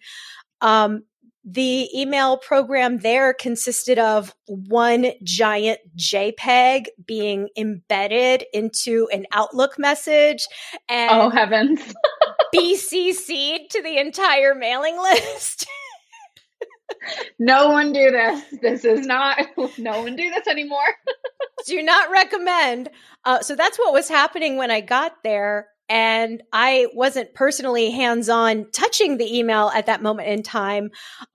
[0.60, 1.04] um,
[1.52, 10.46] the email program there consisted of one giant JPEG being embedded into an Outlook message
[10.88, 11.80] and oh heavens
[12.54, 15.66] BCC'd to the entire mailing list.
[17.38, 18.44] no one do this.
[18.60, 19.38] This is not,
[19.78, 20.94] no one do this anymore.
[21.66, 22.90] do not recommend.
[23.24, 25.68] Uh, so that's what was happening when I got there.
[25.90, 30.90] And I wasn't personally hands on touching the email at that moment in time.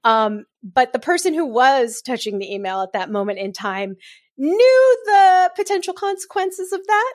[0.06, 3.98] Um, but the person who was touching the email at that moment in time
[4.38, 7.14] knew the potential consequences of that,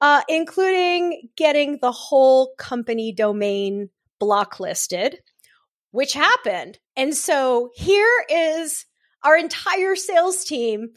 [0.00, 5.16] uh, including getting the whole company domain blocklisted,
[5.90, 6.78] which happened.
[6.96, 8.86] And so here is
[9.22, 10.88] our entire sales team.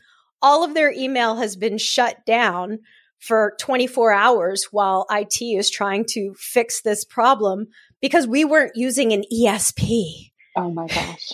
[0.41, 2.79] All of their email has been shut down
[3.23, 7.67] for 24 hours while IT is trying to fix this problem
[8.01, 10.31] because we weren't using an ESP.
[10.57, 11.31] Oh my gosh.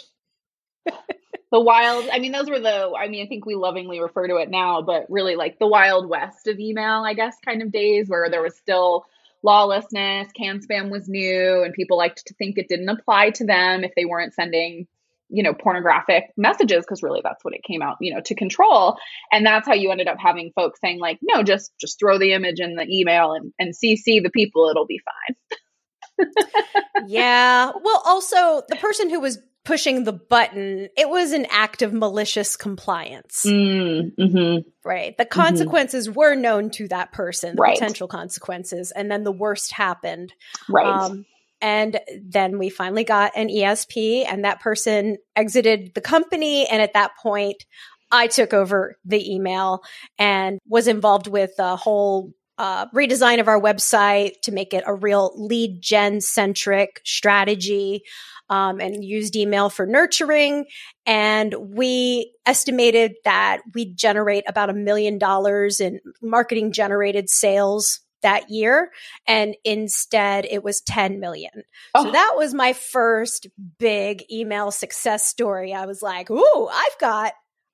[1.51, 4.35] the wild, I mean, those were the, I mean, I think we lovingly refer to
[4.35, 8.07] it now, but really like the wild west of email, I guess, kind of days
[8.07, 9.05] where there was still
[9.41, 13.93] lawlessness, CAN-SPAM was new, and people liked to think it didn't apply to them if
[13.95, 14.87] they weren't sending
[15.29, 18.97] you know pornographic messages because really that's what it came out you know to control
[19.31, 22.33] and that's how you ended up having folks saying like no just just throw the
[22.33, 26.27] image in the email and and cc the people it'll be fine
[27.07, 31.93] yeah well also the person who was pushing the button it was an act of
[31.93, 34.67] malicious compliance mm, mm-hmm.
[34.83, 35.39] right the mm-hmm.
[35.41, 36.17] consequences mm-hmm.
[36.17, 37.77] were known to that person the right.
[37.77, 40.33] potential consequences and then the worst happened
[40.69, 41.25] right um,
[41.61, 46.67] and then we finally got an ESP, and that person exited the company.
[46.67, 47.65] And at that point,
[48.11, 49.81] I took over the email
[50.17, 54.93] and was involved with the whole uh, redesign of our website to make it a
[54.93, 58.03] real lead gen centric strategy.
[58.51, 60.65] Um, and used email for nurturing.
[61.05, 68.49] And we estimated that we'd generate about a million dollars in marketing generated sales that
[68.49, 68.91] year
[69.27, 71.63] and instead it was 10 million.
[71.95, 72.05] Oh.
[72.05, 75.73] So that was my first big email success story.
[75.73, 77.33] I was like, "Ooh, I've got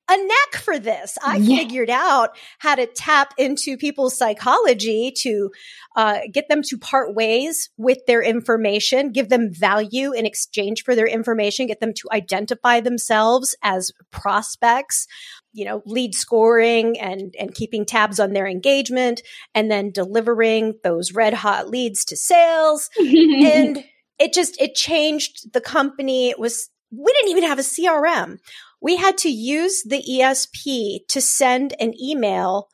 [0.09, 1.17] a knack for this.
[1.23, 1.57] I yeah.
[1.57, 5.51] figured out how to tap into people's psychology to
[5.95, 10.95] uh, get them to part ways with their information, give them value in exchange for
[10.95, 15.07] their information, get them to identify themselves as prospects,
[15.55, 19.21] you know, lead scoring and and keeping tabs on their engagement,
[19.53, 22.89] and then delivering those red hot leads to sales.
[22.99, 23.83] and
[24.19, 26.29] it just it changed the company.
[26.29, 28.37] It was we didn't even have a CRM
[28.85, 32.69] we had to use the ESP to send an email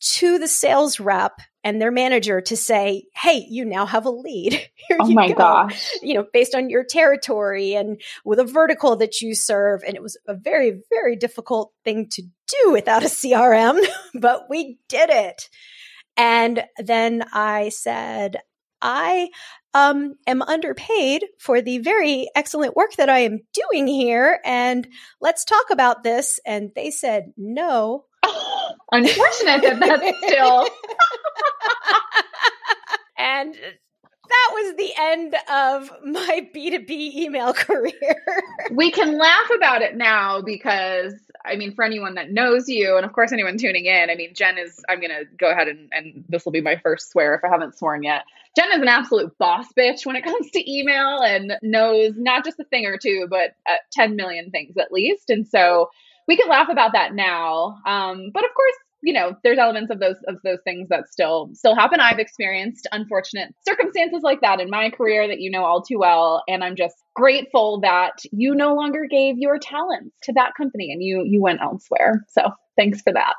[0.00, 4.52] to the sales rep and their manager to say, Hey, you now have a lead.
[4.76, 5.34] Here oh my go.
[5.34, 5.90] gosh.
[6.00, 9.82] You know, based on your territory and with a vertical that you serve.
[9.84, 14.78] And it was a very, very difficult thing to do without a CRM, but we
[14.88, 15.50] did it.
[16.16, 18.36] And then I said,
[18.80, 19.30] I
[19.74, 24.38] um, am underpaid for the very excellent work that I am doing here.
[24.44, 24.86] And
[25.20, 26.38] let's talk about this.
[26.46, 28.04] And they said, no.
[28.92, 30.68] Unfortunate that that's still.
[33.18, 33.56] and
[34.28, 38.22] that was the end of my B2B email career.
[38.70, 43.04] we can laugh about it now because, I mean, for anyone that knows you, and
[43.04, 45.88] of course, anyone tuning in, I mean, Jen is, I'm going to go ahead and,
[45.92, 48.24] and this will be my first swear if I haven't sworn yet.
[48.56, 52.60] Jen is an absolute boss bitch when it comes to email and knows not just
[52.60, 55.30] a thing or two, but uh, 10 million things at least.
[55.30, 55.90] And so
[56.26, 57.78] we can laugh about that now.
[57.86, 61.50] Um, but of course, you know there's elements of those of those things that still
[61.52, 62.00] still happen.
[62.00, 66.42] I've experienced unfortunate circumstances like that in my career that you know all too well
[66.48, 71.02] and i'm just grateful that you no longer gave your talents to that company and
[71.02, 72.24] you you went elsewhere.
[72.28, 72.42] So
[72.76, 73.34] thanks for that.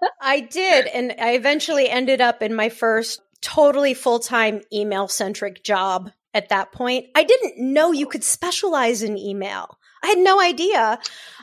[0.22, 6.10] I did and i eventually ended up in my first totally full-time email centric job
[6.34, 7.06] at that point.
[7.14, 9.78] I didn't know you could specialize in email.
[10.02, 10.98] I had no idea.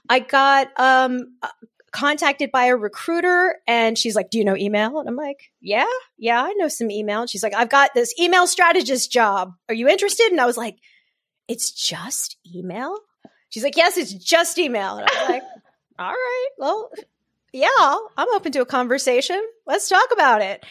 [0.10, 1.38] I got um,
[1.96, 5.00] contacted by a recruiter and she's like, Do you know email?
[5.00, 7.22] And I'm like, Yeah, yeah, I know some email.
[7.22, 9.54] And she's like, I've got this email strategist job.
[9.70, 10.28] Are you interested?
[10.32, 10.78] And I was like,
[11.48, 12.98] It's just email?
[13.50, 14.98] She's like, Yes, it's just email.
[14.98, 15.44] And I was like,
[16.00, 16.92] All right, well,
[17.54, 19.42] yeah, I'm open to a conversation.
[19.66, 20.66] Let's talk about it.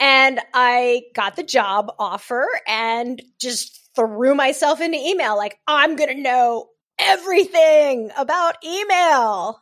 [0.00, 5.36] And I got the job offer and just threw myself into email.
[5.36, 9.60] Like, I'm going to know everything about email.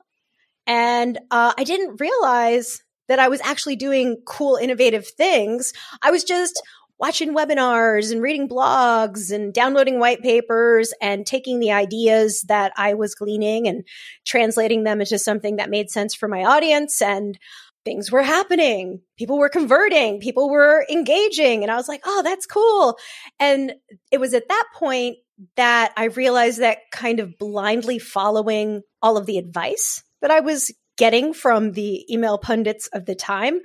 [0.70, 5.72] And uh, I didn't realize that I was actually doing cool, innovative things.
[6.00, 6.62] I was just
[6.96, 12.94] watching webinars and reading blogs and downloading white papers and taking the ideas that I
[12.94, 13.84] was gleaning and
[14.24, 17.02] translating them into something that made sense for my audience.
[17.02, 17.36] And
[17.84, 19.00] things were happening.
[19.18, 20.20] People were converting.
[20.20, 21.64] People were engaging.
[21.64, 22.96] And I was like, oh, that's cool.
[23.40, 23.72] And
[24.12, 25.16] it was at that point
[25.56, 30.72] that I realized that kind of blindly following all of the advice that I was
[30.96, 33.60] getting from the email pundits of the time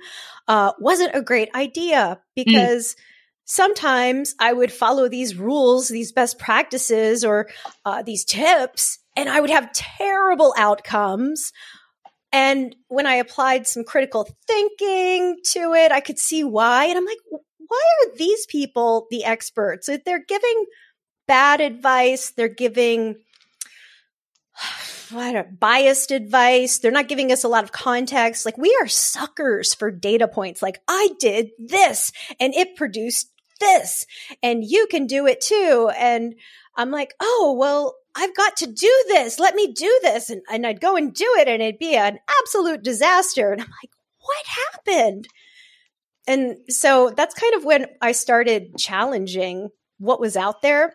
[0.48, 2.94] uh, wasn't a great idea because.
[2.94, 3.00] Mm.
[3.48, 7.48] Sometimes I would follow these rules, these best practices, or
[7.84, 11.52] uh, these tips, and I would have terrible outcomes.
[12.32, 16.86] And when I applied some critical thinking to it, I could see why.
[16.86, 19.88] And I'm like, why are these people the experts?
[20.04, 20.64] They're giving
[21.26, 23.16] bad advice, they're giving
[25.58, 26.78] biased advice.
[26.78, 28.44] They're not giving us a lot of context.
[28.44, 30.62] Like we are suckers for data points.
[30.62, 34.06] Like I did this and it produced this
[34.42, 35.90] and you can do it too.
[35.96, 36.34] And
[36.76, 39.38] I'm like, oh, well, I've got to do this.
[39.38, 40.30] Let me do this.
[40.30, 43.52] And, and I'd go and do it and it'd be an absolute disaster.
[43.52, 45.28] And I'm like, what happened?
[46.26, 50.94] And so that's kind of when I started challenging what was out there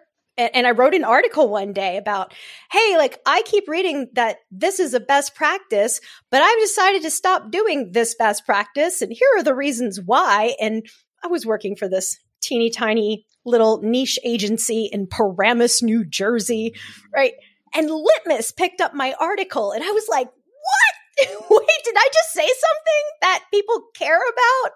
[0.54, 2.34] and, I wrote an article one day about,
[2.72, 6.00] hey, like I keep reading that this is a best practice,
[6.30, 9.02] but I've decided to stop doing this best practice.
[9.02, 10.56] And here are the reasons why.
[10.60, 10.86] And
[11.24, 16.74] I was working for this teeny tiny little niche agency in Paramus, New Jersey,
[17.14, 17.34] right?
[17.74, 21.30] And Litmus picked up my article and I was like, what?
[21.50, 24.72] Wait, did I just say something that people care about?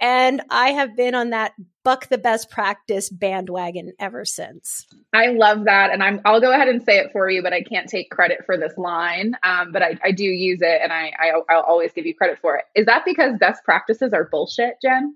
[0.00, 4.86] And I have been on that buck the best practice bandwagon ever since.
[5.12, 5.90] I love that.
[5.90, 8.44] And I'm, I'll go ahead and say it for you, but I can't take credit
[8.46, 9.34] for this line.
[9.42, 12.38] Um, but I, I do use it and I, I, I'll always give you credit
[12.38, 12.64] for it.
[12.74, 15.14] Is that because best practices are bullshit, Jen?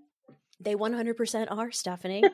[0.61, 2.23] They 100% are, Stephanie.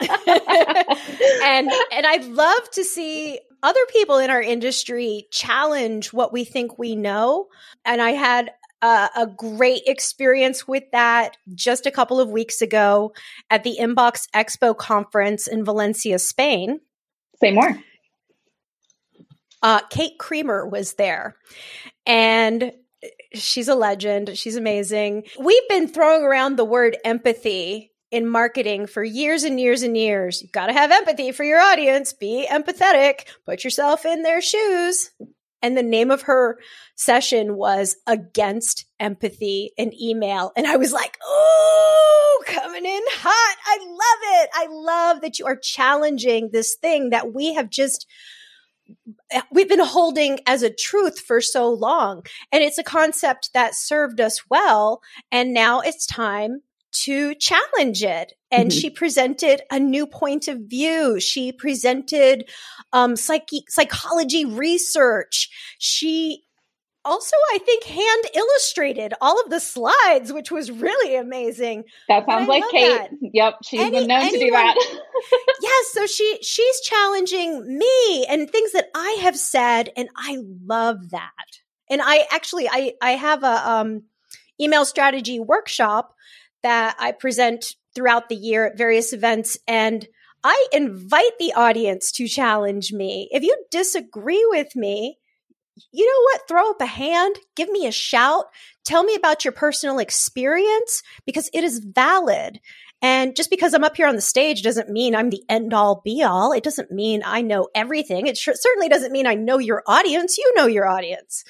[0.28, 6.78] and and I'd love to see other people in our industry challenge what we think
[6.78, 7.48] we know.
[7.84, 13.12] And I had uh, a great experience with that just a couple of weeks ago
[13.50, 16.80] at the Inbox Expo conference in Valencia, Spain.
[17.40, 17.78] Say more.
[19.62, 21.34] Uh, Kate Creamer was there,
[22.06, 22.72] and
[23.34, 24.38] she's a legend.
[24.38, 25.24] She's amazing.
[25.38, 30.40] We've been throwing around the word empathy in marketing for years and years and years.
[30.42, 32.12] You've got to have empathy for your audience.
[32.12, 33.26] Be empathetic.
[33.44, 35.10] Put yourself in their shoes.
[35.62, 36.58] And the name of her
[36.94, 40.52] session was Against Empathy in Email.
[40.56, 43.56] And I was like, oh, coming in hot.
[43.66, 44.50] I love it.
[44.54, 48.06] I love that you are challenging this thing that we have just
[49.52, 52.22] we've been holding as a truth for so long.
[52.52, 55.02] And it's a concept that served us well.
[55.30, 58.32] And now it's time to challenge it.
[58.50, 58.78] And mm-hmm.
[58.78, 61.20] she presented a new point of view.
[61.20, 62.48] She presented
[62.92, 65.50] um, psyche- psychology research.
[65.78, 66.44] She
[67.04, 71.84] also, I think, hand illustrated all of the slides, which was really amazing.
[72.08, 72.98] That sounds like Kate.
[72.98, 73.10] That.
[73.20, 74.76] Yep, she's Any, been known anyone, to do that.
[75.62, 81.10] yes, so she she's challenging me and things that I have said, and I love
[81.10, 81.30] that.
[81.90, 84.02] And I actually I I have a um,
[84.60, 86.14] email strategy workshop
[86.62, 90.06] that I present throughout the year at various events, and
[90.44, 93.28] I invite the audience to challenge me.
[93.32, 95.18] If you disagree with me,
[95.92, 96.48] you know what?
[96.48, 98.46] Throw up a hand, give me a shout,
[98.84, 102.60] tell me about your personal experience because it is valid.
[103.00, 106.02] And just because I'm up here on the stage doesn't mean I'm the end all
[106.04, 106.52] be all.
[106.52, 108.26] It doesn't mean I know everything.
[108.26, 110.36] It sh- certainly doesn't mean I know your audience.
[110.36, 111.44] You know your audience.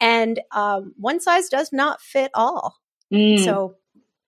[0.00, 2.76] And um, one size does not fit all.
[3.12, 3.44] Mm.
[3.44, 3.76] So,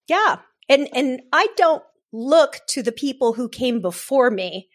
[0.09, 0.37] yeah.
[0.69, 1.83] And, and I don't
[2.13, 4.69] look to the people who came before me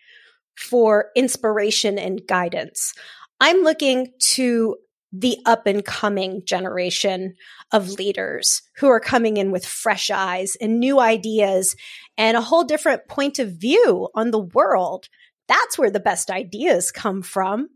[0.55, 2.93] for inspiration and guidance.
[3.39, 4.75] I'm looking to
[5.11, 7.35] the up and coming generation
[7.71, 11.75] of leaders who are coming in with fresh eyes and new ideas
[12.17, 15.07] and a whole different point of view on the world.
[15.47, 17.69] That's where the best ideas come from.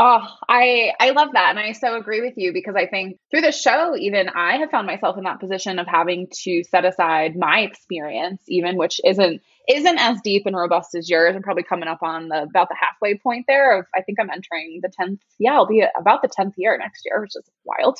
[0.00, 3.40] Oh, I I love that and I so agree with you because I think through
[3.40, 7.36] the show even I have found myself in that position of having to set aside
[7.36, 11.36] my experience even which isn't isn't as deep and robust as yours.
[11.36, 14.30] I'm probably coming up on the about the halfway point there of I think I'm
[14.30, 15.18] entering the 10th.
[15.38, 17.98] Yeah, I'll be about the 10th year next year, which is wild.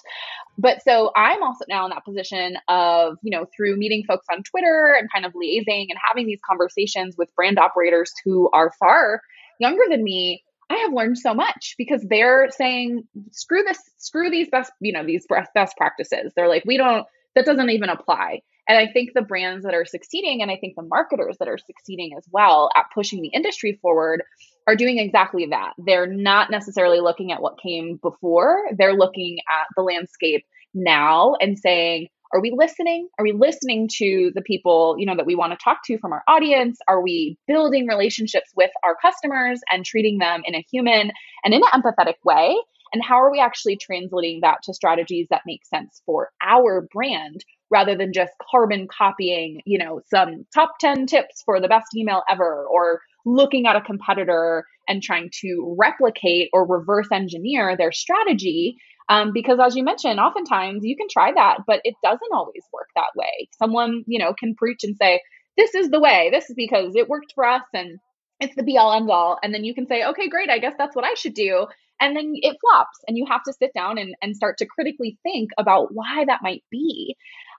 [0.57, 4.43] But so I'm also now in that position of, you know, through meeting folks on
[4.45, 9.21] Twitter and kind of liaising and having these conversations with brand operators who are far
[9.61, 14.49] younger than me, I have learned so much because they're saying, screw this, screw these
[14.51, 16.33] best, you know, these best practices.
[16.37, 18.43] They're like, we don't, that doesn't even apply.
[18.69, 21.57] And I think the brands that are succeeding, and I think the marketers that are
[21.57, 24.23] succeeding as well at pushing the industry forward,
[24.67, 25.73] are doing exactly that.
[25.79, 30.45] They're not necessarily looking at what came before, they're looking at the landscape
[30.75, 35.27] now and saying, are we listening are we listening to the people you know that
[35.27, 39.61] we want to talk to from our audience are we building relationships with our customers
[39.71, 41.11] and treating them in a human
[41.45, 42.57] and in an empathetic way
[42.93, 47.45] and how are we actually translating that to strategies that make sense for our brand
[47.71, 52.23] rather than just carbon copying, you know, some top 10 tips for the best email
[52.29, 58.77] ever or looking at a competitor and trying to replicate or reverse engineer their strategy.
[59.09, 62.89] Um, because as you mentioned, oftentimes you can try that, but it doesn't always work
[62.95, 63.49] that way.
[63.59, 65.23] Someone, you know, can preach and say,
[65.57, 67.99] this is the way, this is because it worked for us and
[68.41, 69.39] it's the be all end all.
[69.43, 71.67] And then you can say, okay, great, I guess that's what I should do.
[72.01, 75.19] And then it flops and you have to sit down and, and start to critically
[75.23, 77.17] think about why that might be.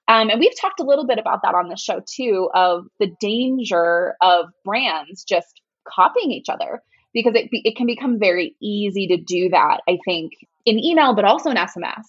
[0.08, 3.12] Um, and we've talked a little bit about that on the show too of the
[3.20, 6.82] danger of brands just copying each other
[7.14, 10.32] because it, it can become very easy to do that, I think,
[10.66, 12.06] in email, but also in SMS.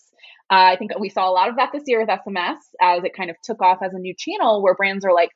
[0.51, 3.14] Uh, I think we saw a lot of that this year with SMS as it
[3.16, 5.30] kind of took off as a new channel where brands are like,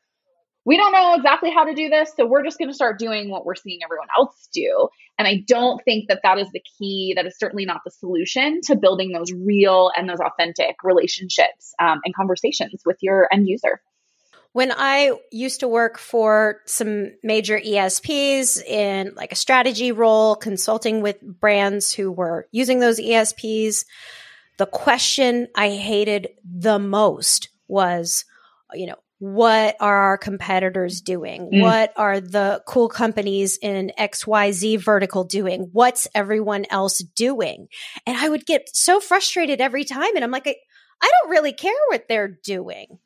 [0.66, 3.30] we don't know exactly how to do this, so we're just going to start doing
[3.30, 4.88] what we're seeing everyone else do.
[5.18, 7.12] And I don't think that that is the key.
[7.14, 12.00] That is certainly not the solution to building those real and those authentic relationships um,
[12.04, 13.80] and conversations with your end user.
[14.54, 21.02] When I used to work for some major ESPs in like a strategy role, consulting
[21.02, 23.84] with brands who were using those ESPs,
[24.58, 28.24] the question I hated the most was,
[28.72, 31.50] you know, what are our competitors doing?
[31.50, 31.62] Mm.
[31.62, 35.70] What are the cool companies in XYZ vertical doing?
[35.72, 37.66] What's everyone else doing?
[38.06, 40.14] And I would get so frustrated every time.
[40.14, 40.54] And I'm like, I,
[41.02, 43.00] I don't really care what they're doing.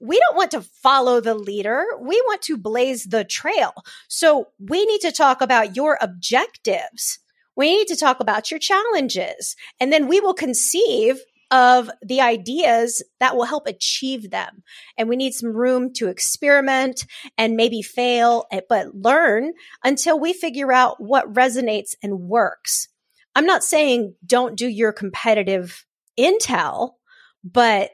[0.00, 1.84] We don't want to follow the leader.
[2.00, 3.72] We want to blaze the trail.
[4.08, 7.18] So we need to talk about your objectives.
[7.56, 9.56] We need to talk about your challenges.
[9.78, 11.20] And then we will conceive
[11.50, 14.62] of the ideas that will help achieve them.
[14.96, 17.04] And we need some room to experiment
[17.36, 19.52] and maybe fail, eh, but learn
[19.84, 22.88] until we figure out what resonates and works.
[23.34, 25.84] I'm not saying don't do your competitive
[26.18, 26.92] intel,
[27.42, 27.90] but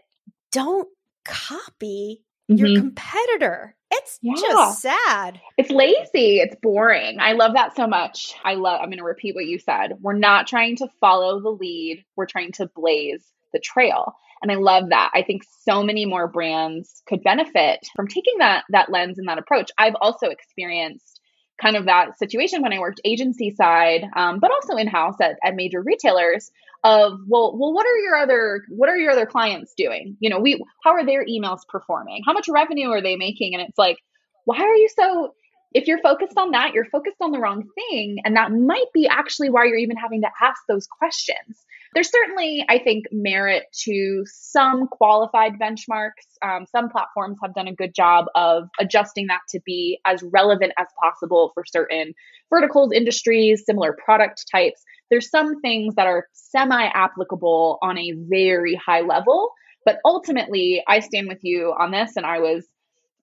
[0.53, 0.89] don't
[1.27, 2.65] copy mm-hmm.
[2.65, 3.75] your competitor.
[3.91, 4.35] It's yeah.
[4.37, 5.41] just sad.
[5.57, 6.39] It's lazy.
[6.39, 7.19] It's boring.
[7.21, 8.35] I love that so much.
[8.45, 9.93] I love, I'm going to repeat what you said.
[10.01, 14.15] We're not trying to follow the lead, we're trying to blaze the trail.
[14.43, 15.11] And I love that.
[15.15, 19.39] I think so many more brands could benefit from taking that that lens and that
[19.39, 19.71] approach.
[19.79, 21.21] I've also experienced
[21.61, 25.39] kind of that situation when I worked agency side, um, but also in house at,
[25.43, 26.51] at major retailers.
[26.85, 30.17] Of well, well, what are your other what are your other clients doing?
[30.21, 32.23] You know, we how are their emails performing?
[32.25, 33.55] How much revenue are they making?
[33.55, 33.99] And it's like,
[34.45, 35.33] why are you so
[35.73, 38.19] if you're focused on that, you're focused on the wrong thing.
[38.25, 41.66] And that might be actually why you're even having to ask those questions.
[41.97, 46.27] There's certainly, I think, merit to some qualified benchmarks.
[46.43, 50.75] Um, some platforms have done a good job of adjusting that to be as relevant
[50.79, 52.13] as possible for certain
[52.51, 54.83] verticals, industries, similar product types.
[55.11, 59.53] There's some things that are semi applicable on a very high level.
[59.87, 62.67] But ultimately, I stand with you on this, and I was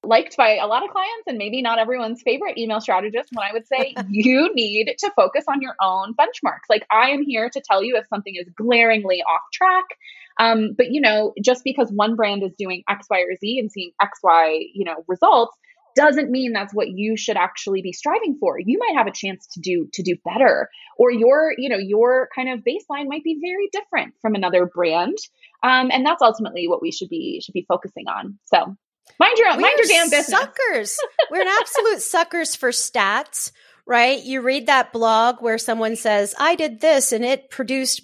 [0.03, 3.53] liked by a lot of clients and maybe not everyone's favorite email strategist when I
[3.53, 6.69] would say you need to focus on your own benchmarks.
[6.69, 9.85] Like I am here to tell you if something is glaringly off track.
[10.39, 13.71] Um, but you know, just because one brand is doing X, Y, or Z and
[13.71, 15.55] seeing X, Y, you know, results
[15.95, 18.59] doesn't mean that's what you should actually be striving for.
[18.59, 22.29] You might have a chance to do to do better, or your you know your
[22.35, 25.17] kind of baseline might be very different from another brand,
[25.61, 28.39] um, and that's ultimately what we should be should be focusing on.
[28.45, 28.75] So
[29.19, 30.27] Mind your mind your damn business.
[30.27, 30.97] Suckers.
[31.31, 33.51] We're an absolute suckers for stats,
[33.85, 34.21] right?
[34.21, 38.01] You read that blog where someone says, I did this and it produced,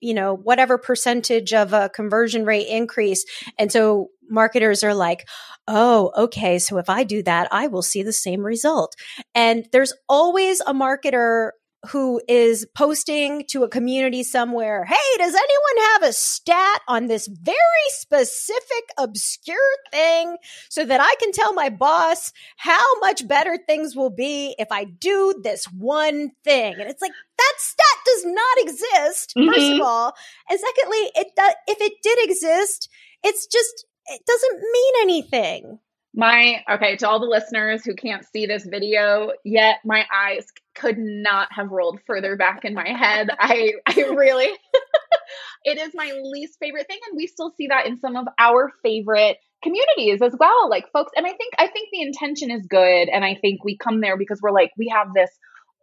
[0.00, 3.24] you know, whatever percentage of a conversion rate increase.
[3.58, 5.26] And so marketers are like,
[5.66, 6.58] oh, okay.
[6.58, 8.94] So if I do that, I will see the same result.
[9.34, 11.50] And there's always a marketer
[11.88, 17.26] who is posting to a community somewhere, Hey, does anyone have a stat on this
[17.26, 17.56] very
[17.88, 19.56] specific, obscure
[19.90, 20.36] thing
[20.68, 24.84] so that I can tell my boss how much better things will be if I
[24.84, 26.74] do this one thing?
[26.78, 29.48] And it's like, that stat does not exist, mm-hmm.
[29.48, 30.14] first of all.
[30.48, 32.88] And secondly, it does, if it did exist,
[33.22, 35.78] it's just, it doesn't mean anything.
[36.16, 40.46] My okay, to all the listeners who can't see this video yet, my eyes
[40.76, 43.30] could not have rolled further back in my head.
[43.38, 44.46] I I really
[45.64, 48.72] it is my least favorite thing and we still see that in some of our
[48.84, 50.70] favorite communities as well.
[50.70, 53.76] Like folks and I think I think the intention is good and I think we
[53.76, 55.30] come there because we're like we have this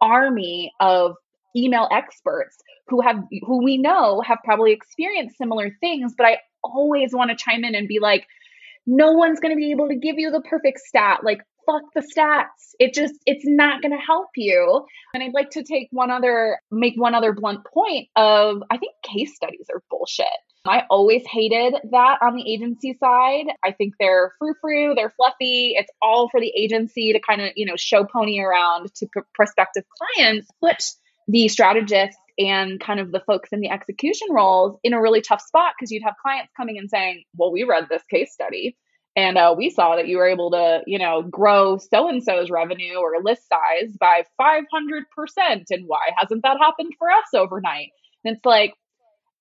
[0.00, 1.14] army of
[1.54, 2.56] email experts
[2.88, 7.36] who have who we know have probably experienced similar things, but I always want to
[7.36, 8.26] chime in and be like
[8.86, 11.20] no one's going to be able to give you the perfect stat.
[11.22, 12.74] Like, fuck the stats.
[12.78, 14.84] It just, it's not going to help you.
[15.14, 18.92] And I'd like to take one other, make one other blunt point of I think
[19.02, 20.26] case studies are bullshit.
[20.64, 23.46] I always hated that on the agency side.
[23.64, 25.74] I think they're frou frou, they're fluffy.
[25.76, 29.20] It's all for the agency to kind of, you know, show pony around to pr-
[29.34, 29.84] prospective
[30.16, 30.48] clients.
[30.60, 30.84] But
[31.28, 35.42] the strategists and kind of the folks in the execution roles in a really tough
[35.42, 38.76] spot because you'd have clients coming and saying, Well, we read this case study
[39.14, 42.50] and uh, we saw that you were able to, you know, grow so and so's
[42.50, 44.62] revenue or list size by 500%.
[45.70, 47.90] And why hasn't that happened for us overnight?
[48.24, 48.74] And it's like,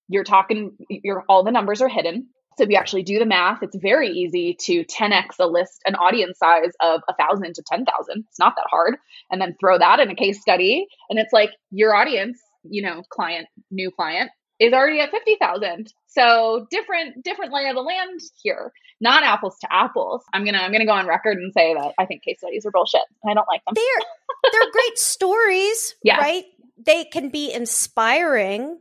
[0.09, 2.27] you're talking, you're, all the numbers are hidden.
[2.57, 5.95] So if you actually do the math, it's very easy to 10x a list, an
[5.95, 8.25] audience size of a thousand to 10,000.
[8.27, 8.97] It's not that hard.
[9.31, 10.87] And then throw that in a case study.
[11.09, 15.91] And it's like your audience, you know, client, new client is already at 50,000.
[16.07, 20.21] So different, different lay of the land here, not apples to apples.
[20.33, 22.37] I'm going to, I'm going to go on record and say that I think case
[22.39, 23.01] studies are bullshit.
[23.27, 23.73] I don't like them.
[23.75, 26.17] They're, they're great stories, yeah.
[26.17, 26.43] right?
[26.85, 28.77] They can be inspiring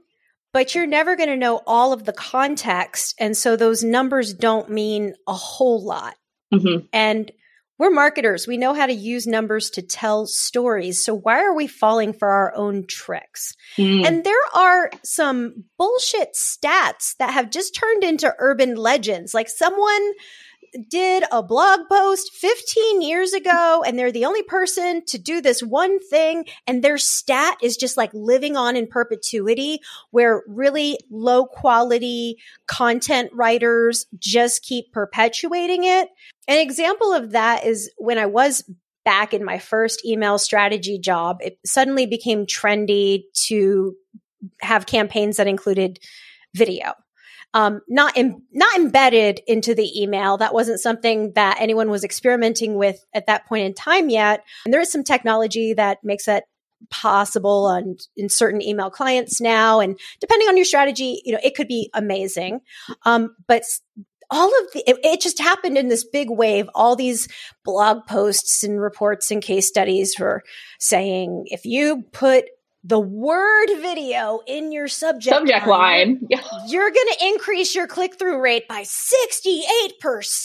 [0.52, 3.14] but you're never going to know all of the context.
[3.18, 6.14] And so those numbers don't mean a whole lot.
[6.52, 6.86] Mm-hmm.
[6.92, 7.30] And
[7.78, 8.46] we're marketers.
[8.46, 11.02] We know how to use numbers to tell stories.
[11.02, 13.54] So why are we falling for our own tricks?
[13.78, 14.06] Mm.
[14.06, 19.32] And there are some bullshit stats that have just turned into urban legends.
[19.32, 20.12] Like someone
[20.88, 25.62] did a blog post 15 years ago and they're the only person to do this
[25.62, 31.46] one thing and their stat is just like living on in perpetuity where really low
[31.46, 36.08] quality content writers just keep perpetuating it.
[36.48, 38.64] An example of that is when I was
[39.04, 43.94] back in my first email strategy job, it suddenly became trendy to
[44.60, 45.98] have campaigns that included
[46.54, 46.94] video
[47.54, 50.36] um, not in, not embedded into the email.
[50.36, 54.44] That wasn't something that anyone was experimenting with at that point in time yet.
[54.64, 56.44] And there is some technology that makes that
[56.90, 59.80] possible on in certain email clients now.
[59.80, 62.60] And depending on your strategy, you know, it could be amazing.
[63.04, 63.64] Um, but
[64.30, 66.70] all of the, it, it, just happened in this big wave.
[66.74, 67.28] All these
[67.64, 70.42] blog posts and reports and case studies were
[70.78, 72.44] saying if you put
[72.82, 76.42] the word video in your subject, subject line, line.
[76.66, 80.40] you're going to increase your click through rate by 68%.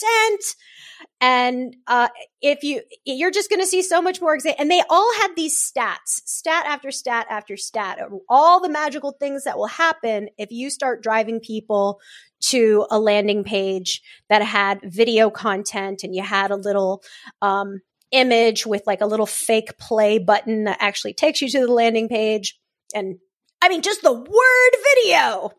[1.20, 2.08] And uh,
[2.42, 4.36] if you, you're just going to see so much more.
[4.36, 9.12] Exa- and they all had these stats, stat after stat after stat, all the magical
[9.12, 12.00] things that will happen if you start driving people
[12.40, 17.02] to a landing page that had video content and you had a little
[17.40, 17.80] um,
[18.10, 22.08] image with like a little fake play button that actually takes you to the landing
[22.08, 22.58] page.
[22.94, 23.18] And
[23.60, 25.50] I mean, just the word video.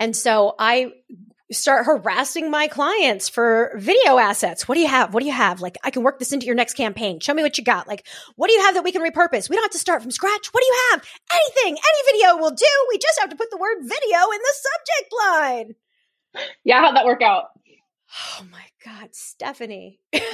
[0.00, 0.92] And so I
[1.50, 4.68] start harassing my clients for video assets.
[4.68, 5.14] What do you have?
[5.14, 5.60] What do you have?
[5.60, 7.20] Like, I can work this into your next campaign.
[7.20, 7.88] Show me what you got.
[7.88, 9.48] Like, what do you have that we can repurpose?
[9.48, 10.48] We don't have to start from scratch.
[10.52, 11.04] What do you have?
[11.32, 12.66] Anything, any video will do.
[12.90, 15.74] We just have to put the word video in the subject line.
[16.64, 17.46] Yeah, how'd that work out?
[18.10, 20.00] Oh my God, Stephanie.
[20.12, 20.24] Performance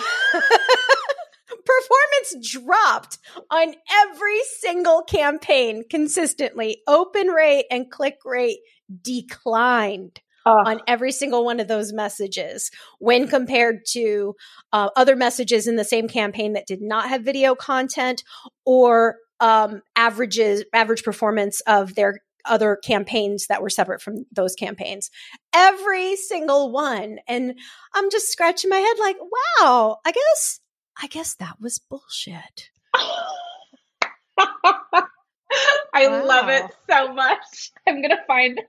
[2.51, 3.19] dropped
[3.51, 6.83] on every single campaign consistently.
[6.87, 8.59] Open rate and click rate
[9.03, 10.21] declined
[10.67, 14.35] on every single one of those messages when compared to
[14.73, 18.23] uh, other messages in the same campaign that did not have video content
[18.67, 25.11] or um, averages average performance of their other campaigns that were separate from those campaigns
[25.55, 27.59] every single one and
[27.95, 30.61] i'm just scratching my head like wow i guess
[31.03, 32.71] i guess that was bullshit
[35.95, 36.27] I wow.
[36.27, 37.71] love it so much.
[37.87, 38.61] I'm going to find.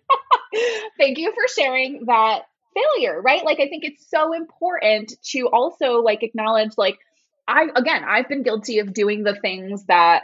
[0.97, 2.43] Thank you for sharing that
[2.75, 3.43] failure, right?
[3.43, 6.99] Like, I think it's so important to also like acknowledge, like,
[7.47, 10.23] I, again, I've been guilty of doing the things that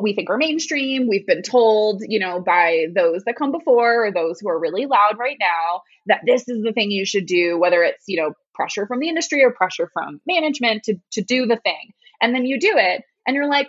[0.00, 1.08] we think are mainstream.
[1.08, 4.86] We've been told, you know, by those that come before or those who are really
[4.86, 8.32] loud right now that this is the thing you should do, whether it's, you know,
[8.54, 11.92] pressure from the industry or pressure from management to, to do the thing.
[12.20, 13.68] And then you do it and you're like,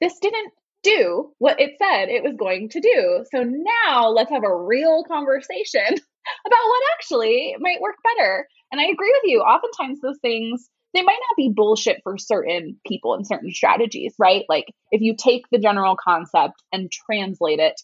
[0.00, 0.52] this didn't
[0.82, 3.24] do what it said it was going to do.
[3.32, 8.46] So now let's have a real conversation about what actually might work better.
[8.70, 9.40] And I agree with you.
[9.40, 14.44] Oftentimes, those things, they might not be bullshit for certain people and certain strategies, right?
[14.48, 17.80] Like if you take the general concept and translate it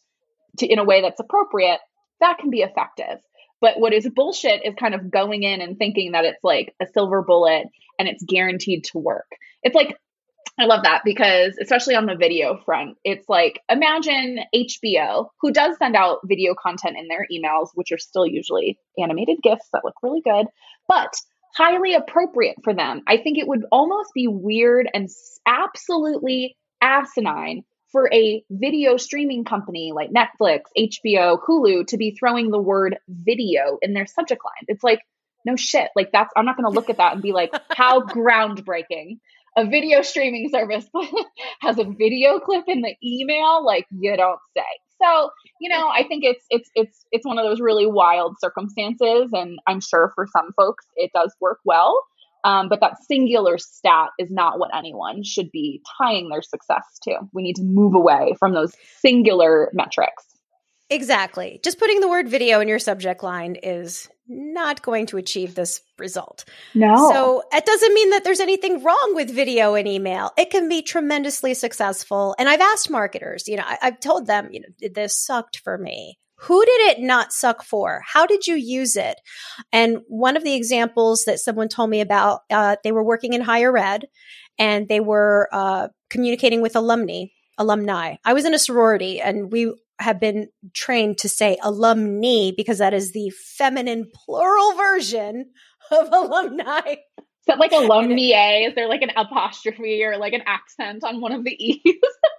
[0.58, 1.80] to in a way that's appropriate,
[2.20, 3.20] that can be effective.
[3.60, 6.86] But what is bullshit is kind of going in and thinking that it's like a
[6.86, 7.66] silver bullet
[7.98, 9.26] and it's guaranteed to work.
[9.62, 9.96] It's like
[10.58, 15.76] I love that because, especially on the video front, it's like imagine HBO, who does
[15.78, 19.94] send out video content in their emails, which are still usually animated GIFs that look
[20.02, 20.46] really good,
[20.86, 21.12] but
[21.54, 23.02] highly appropriate for them.
[23.06, 25.08] I think it would almost be weird and
[25.46, 32.60] absolutely asinine for a video streaming company like Netflix, HBO, Hulu to be throwing the
[32.60, 34.66] word video in their subject line.
[34.66, 34.98] It's like,
[35.46, 35.90] no shit.
[35.94, 39.18] Like, that's, I'm not going to look at that and be like, how groundbreaking
[39.56, 40.84] a video streaming service
[41.60, 44.62] has a video clip in the email like you don't say
[45.02, 45.30] so
[45.60, 49.58] you know i think it's it's it's it's one of those really wild circumstances and
[49.66, 52.02] i'm sure for some folks it does work well.
[52.44, 57.20] Um, but that singular stat is not what anyone should be tying their success to.
[57.32, 60.33] We need to move away from those singular metrics
[60.94, 61.60] Exactly.
[61.64, 65.80] Just putting the word video in your subject line is not going to achieve this
[65.98, 66.44] result.
[66.72, 67.10] No.
[67.12, 70.30] So it doesn't mean that there's anything wrong with video and email.
[70.38, 72.36] It can be tremendously successful.
[72.38, 75.76] And I've asked marketers, you know, I, have told them, you know, this sucked for
[75.76, 76.16] me.
[76.36, 78.02] Who did it not suck for?
[78.06, 79.20] How did you use it?
[79.72, 83.40] And one of the examples that someone told me about, uh, they were working in
[83.40, 84.06] higher ed
[84.58, 87.24] and they were uh, communicating with alumni
[87.58, 88.16] alumni.
[88.24, 92.94] I was in a sorority and we have been trained to say alumnae because that
[92.94, 95.50] is the feminine plural version
[95.90, 96.80] of alumni.
[96.86, 98.64] Is that like alumni?
[98.66, 101.94] Is there like an apostrophe or like an accent on one of the E's?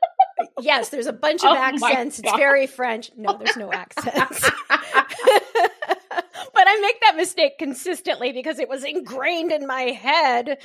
[0.62, 2.20] yes, there's a bunch of oh accents.
[2.20, 3.12] It's very French.
[3.16, 4.50] No, there's no accents.
[4.70, 10.58] but I make that mistake consistently because it was ingrained in my head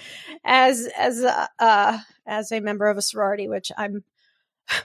[0.44, 4.04] as as a, uh, as a member of a sorority, which I'm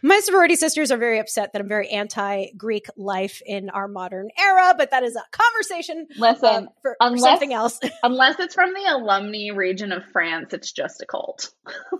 [0.01, 4.29] my sorority sisters are very upset that I'm very anti Greek life in our modern
[4.39, 6.07] era, but that is a conversation.
[6.17, 7.79] Listen, um, for, unless, for something else.
[8.03, 11.51] unless it's from the alumni region of France, it's just a cult.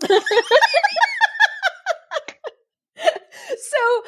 [3.48, 4.02] so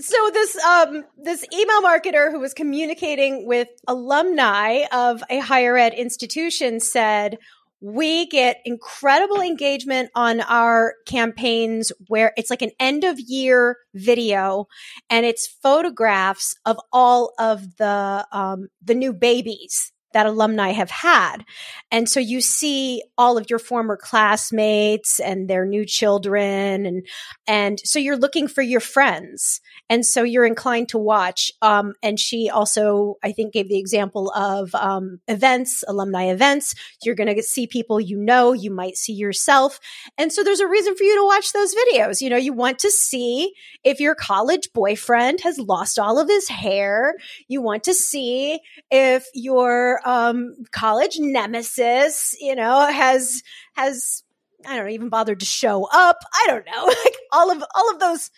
[0.00, 5.94] so this um this email marketer who was communicating with alumni of a higher ed
[5.94, 7.38] institution said
[7.84, 14.66] we get incredible engagement on our campaigns where it's like an end of year video
[15.10, 21.44] and it's photographs of all of the um, the new babies that alumni have had.
[21.90, 27.06] And so you see all of your former classmates and their new children and
[27.46, 29.60] and so you're looking for your friends.
[29.90, 31.52] And so you're inclined to watch.
[31.60, 36.74] Um, and she also, I think, gave the example of um, events, alumni events.
[37.02, 39.78] You're going to see people you know, you might see yourself.
[40.16, 42.20] And so there's a reason for you to watch those videos.
[42.20, 43.52] You know, you want to see
[43.82, 47.14] if your college boyfriend has lost all of his hair.
[47.48, 48.60] You want to see
[48.90, 53.42] if your um, college nemesis, you know, has,
[53.74, 54.22] has,
[54.66, 56.18] I don't know, even bothered to show up.
[56.32, 58.30] I don't know, like all of, all of those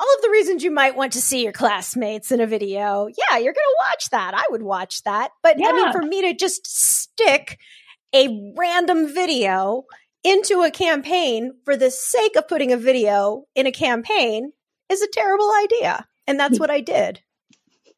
[0.00, 3.06] all of the reasons you might want to see your classmates in a video.
[3.06, 4.34] Yeah, you're going to watch that.
[4.34, 5.30] I would watch that.
[5.44, 5.68] But yeah.
[5.68, 7.58] I mean, for me to just stick
[8.12, 9.84] a random video
[10.24, 14.52] into a campaign for the sake of putting a video in a campaign
[14.88, 16.06] is a terrible idea.
[16.26, 17.20] And that's what I did.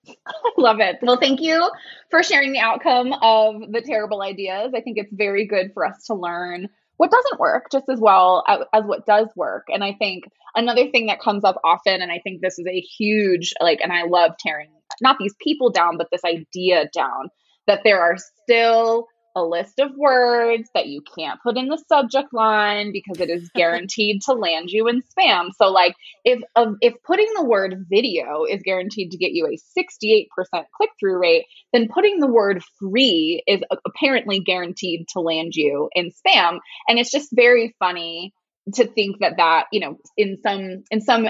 [0.08, 0.98] I love it.
[1.02, 1.70] Well, thank you
[2.10, 4.72] for sharing the outcome of the terrible ideas.
[4.74, 8.44] I think it's very good for us to learn what doesn't work just as well
[8.46, 9.66] as, what does work.
[9.68, 10.24] And I think
[10.54, 13.92] another thing that comes up often, and I think this is a huge, like, and
[13.92, 17.30] I love tearing not these people down, but this idea down
[17.66, 22.32] that there are still a list of words that you can't put in the subject
[22.32, 25.48] line because it is guaranteed to land you in spam.
[25.56, 29.80] So like if um, if putting the word video is guaranteed to get you a
[29.80, 30.28] 68%
[30.76, 36.58] click-through rate, then putting the word free is apparently guaranteed to land you in spam
[36.88, 38.32] and it's just very funny
[38.74, 41.28] to think that that, you know, in some in some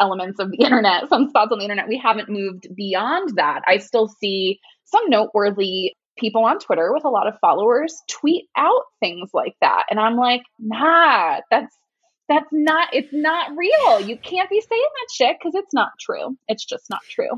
[0.00, 3.62] elements of the internet, some spots on the internet, we haven't moved beyond that.
[3.66, 8.82] I still see some noteworthy people on Twitter with a lot of followers tweet out
[9.00, 9.84] things like that.
[9.90, 11.74] And I'm like, nah, that's
[12.28, 14.00] that's not it's not real.
[14.00, 16.36] You can't be saying that shit because it's not true.
[16.48, 17.30] It's just not true.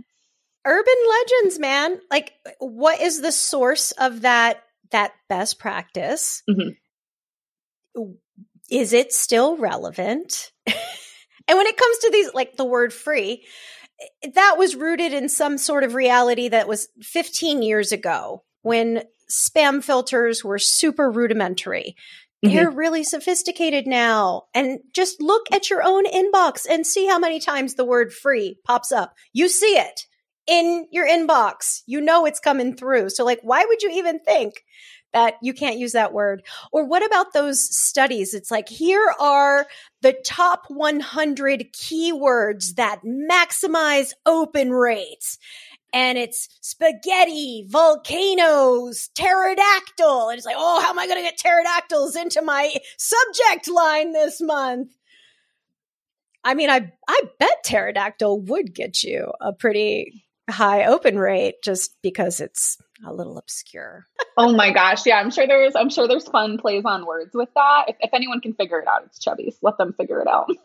[0.65, 2.01] Urban legends, man.
[2.11, 6.43] Like what is the source of that that best practice?
[6.49, 8.13] Mm-hmm.
[8.71, 10.53] Is it still relevant?
[10.67, 13.45] and when it comes to these like the word free,
[14.35, 19.83] that was rooted in some sort of reality that was 15 years ago when spam
[19.83, 21.95] filters were super rudimentary.
[22.45, 22.55] Mm-hmm.
[22.55, 24.43] They're really sophisticated now.
[24.55, 28.59] And just look at your own inbox and see how many times the word free
[28.65, 29.15] pops up.
[29.33, 30.07] You see it
[30.49, 31.83] in your inbox.
[31.87, 33.11] You know it's coming through.
[33.11, 34.65] So, like, why would you even think
[35.13, 36.43] that you can't use that word?
[36.73, 38.35] Or what about those studies?
[38.35, 39.69] It's like, here are
[40.03, 45.39] the top 100 keywords that maximize open rates
[45.93, 50.29] and it's spaghetti, volcanoes, pterodactyl.
[50.29, 54.13] And it's like, oh, how am I going to get pterodactyls into my subject line
[54.13, 54.93] this month?
[56.45, 61.97] I mean, I I bet pterodactyl would get you a pretty high open rate just
[62.03, 64.07] because it's a little obscure.
[64.37, 67.49] oh my gosh, yeah, I'm sure there's I'm sure there's fun plays on words with
[67.57, 67.87] that.
[67.89, 69.57] If, if anyone can figure it out, it's Chubbies.
[69.63, 70.49] Let them figure it out.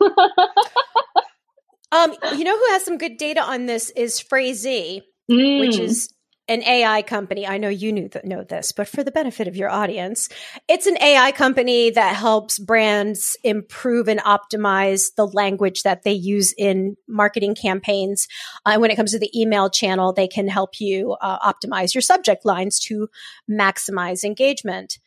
[1.92, 5.02] um, you know who has some good data on this is Phrasee
[5.32, 5.60] mm.
[5.60, 6.12] which is
[6.48, 7.46] an AI company.
[7.46, 10.28] I know you knew th- know this, but for the benefit of your audience,
[10.68, 16.52] it's an AI company that helps brands improve and optimize the language that they use
[16.58, 18.26] in marketing campaigns.
[18.66, 22.02] Uh, when it comes to the email channel, they can help you uh, optimize your
[22.02, 23.08] subject lines to
[23.48, 24.98] maximize engagement.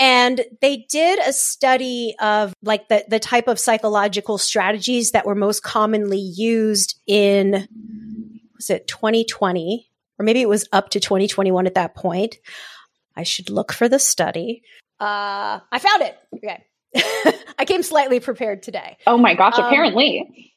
[0.00, 5.36] And they did a study of like the, the type of psychological strategies that were
[5.36, 7.68] most commonly used in
[8.64, 12.36] was it 2020 or maybe it was up to 2021 at that point.
[13.16, 14.62] I should look for the study.
[15.00, 16.16] Uh, I found it.
[16.36, 16.64] Okay.
[17.58, 18.96] I came slightly prepared today.
[19.06, 20.52] Oh my gosh, um, apparently.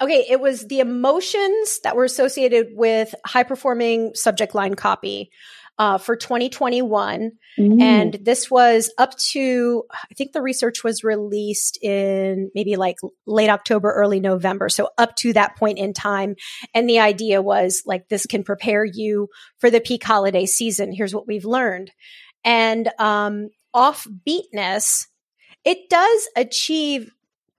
[0.00, 5.30] Okay, it was the emotions that were associated with high performing subject line copy
[5.78, 7.32] uh, for 2021.
[7.58, 7.82] Mm.
[7.82, 13.48] And this was up to, I think the research was released in maybe like late
[13.48, 14.68] October, early November.
[14.68, 16.36] So up to that point in time.
[16.74, 20.92] And the idea was like, this can prepare you for the peak holiday season.
[20.92, 21.90] Here's what we've learned.
[22.44, 25.06] And um, offbeatness,
[25.64, 27.10] it does achieve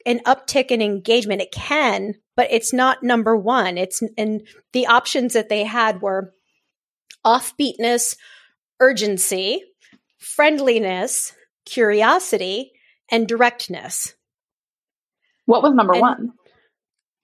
[0.05, 1.41] an uptick in engagement.
[1.41, 3.77] It can, but it's not number one.
[3.77, 6.33] It's, and the options that they had were
[7.25, 8.17] offbeatness,
[8.79, 9.63] urgency,
[10.17, 11.33] friendliness,
[11.65, 12.71] curiosity,
[13.11, 14.15] and directness.
[15.45, 16.33] What was number and one?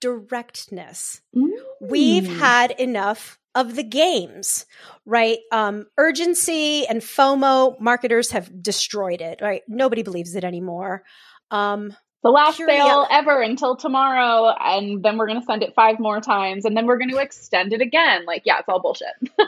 [0.02, 1.22] Directness.
[1.36, 1.50] Mm.
[1.82, 4.66] We've had enough of the games,
[5.06, 5.40] right?
[5.52, 9.64] Um, urgency and FOMO, marketers have destroyed it, right?
[9.68, 11.04] Nobody believes it anymore.
[11.52, 16.00] Um, the last sale ever until tomorrow and then we're going to send it five
[16.00, 18.26] more times and then we're going to extend it again.
[18.26, 19.14] Like yeah it's all bullshit.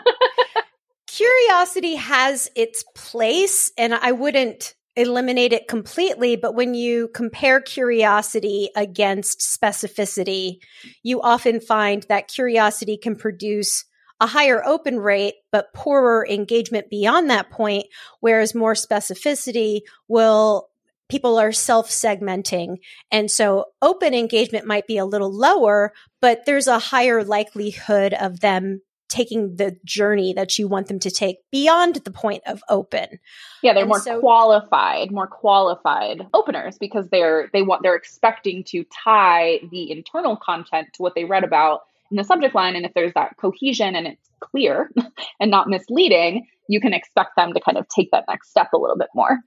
[1.12, 8.70] Curiosity has its place, and I wouldn't eliminate it completely, but when you compare curiosity
[8.78, 10.60] against specificity,
[11.04, 13.84] you often find that curiosity can produce
[14.22, 17.88] a higher open rate, but poorer engagement beyond that point,
[18.22, 20.70] whereas more specificity will
[21.12, 22.78] people are self segmenting.
[23.12, 25.92] And so open engagement might be a little lower,
[26.22, 31.12] but there's a higher likelihood of them taking the journey that you want them to
[31.12, 33.20] take beyond the point of open.
[33.62, 38.64] Yeah, they're and more so, qualified, more qualified openers because they're they want they're expecting
[38.70, 42.86] to tie the internal content to what they read about in the subject line and
[42.86, 44.90] if there's that cohesion and it's clear
[45.42, 48.78] and not misleading, you can expect them to kind of take that next step a
[48.78, 49.40] little bit more.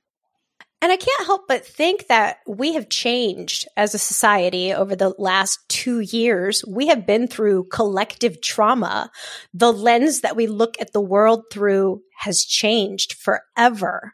[0.85, 5.14] And I can't help but think that we have changed as a society over the
[5.16, 6.62] last two years.
[6.68, 9.11] We have been through collective trauma.
[9.55, 14.12] The lens that we look at the world through has changed forever.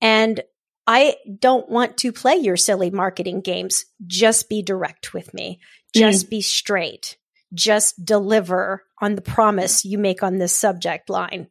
[0.00, 0.40] And
[0.84, 3.84] I don't want to play your silly marketing games.
[4.04, 5.60] Just be direct with me.
[5.94, 6.30] Just mm.
[6.30, 7.18] be straight.
[7.54, 11.46] Just deliver on the promise you make on this subject line.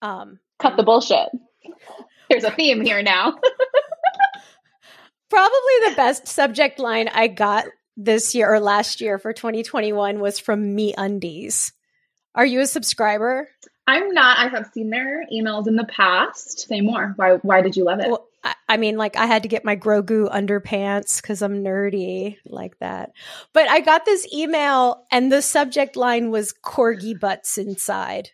[0.00, 1.28] Um, Cut the bullshit.
[2.30, 3.34] There's a theme here now.
[5.32, 7.64] Probably the best subject line I got
[7.96, 11.72] this year or last year for 2021 was from MeUndies.
[12.34, 13.48] Are you a subscriber?
[13.86, 14.36] I'm not.
[14.36, 16.68] I have seen their emails in the past.
[16.68, 17.14] Say more.
[17.16, 17.36] Why?
[17.36, 18.08] Why did you love it?
[18.10, 22.36] Well, I, I mean, like I had to get my Grogu underpants because I'm nerdy
[22.44, 23.12] like that.
[23.54, 28.28] But I got this email, and the subject line was "corgi butts inside."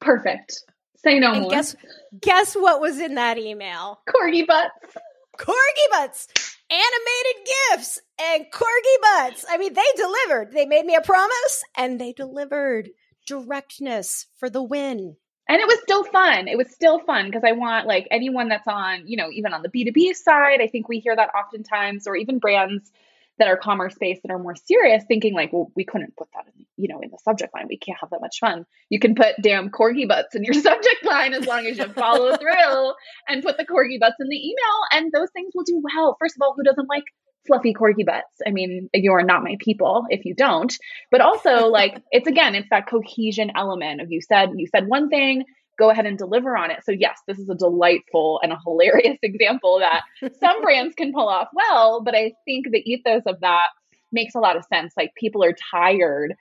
[0.00, 0.64] Perfect.
[0.96, 1.50] Say no and more.
[1.52, 1.76] Guess
[2.20, 4.00] guess what was in that email?
[4.08, 4.96] Corgi butts
[5.38, 6.28] corgi butts,
[6.70, 9.44] animated gifs, and corgi butts.
[9.48, 10.52] I mean, they delivered.
[10.52, 12.90] They made me a promise and they delivered
[13.26, 15.16] directness for the win.
[15.48, 16.48] And it was still fun.
[16.48, 19.62] It was still fun because I want like anyone that's on, you know, even on
[19.62, 22.90] the B2B side, I think we hear that oftentimes, or even brands
[23.38, 26.46] that are commerce based that are more serious thinking like well we couldn't put that
[26.46, 27.66] in you know in the subject line.
[27.68, 28.66] We can't have that much fun.
[28.90, 32.36] You can put damn corgi butts in your subject line as long as you follow
[32.36, 32.92] through
[33.28, 36.16] and put the corgi butts in the email and those things will do well.
[36.20, 37.04] First of all who doesn't like
[37.46, 38.40] fluffy corgi butts?
[38.46, 40.72] I mean you are not my people if you don't.
[41.10, 45.08] But also like it's again it's that cohesion element of you said you said one
[45.08, 45.44] thing
[45.78, 46.84] go ahead and deliver on it.
[46.84, 50.02] So, yes, this is a delightful and a hilarious example that
[50.40, 53.68] some brands can pull off well, but I think the ethos of that
[54.12, 54.92] makes a lot of sense.
[54.96, 56.34] Like, people are tired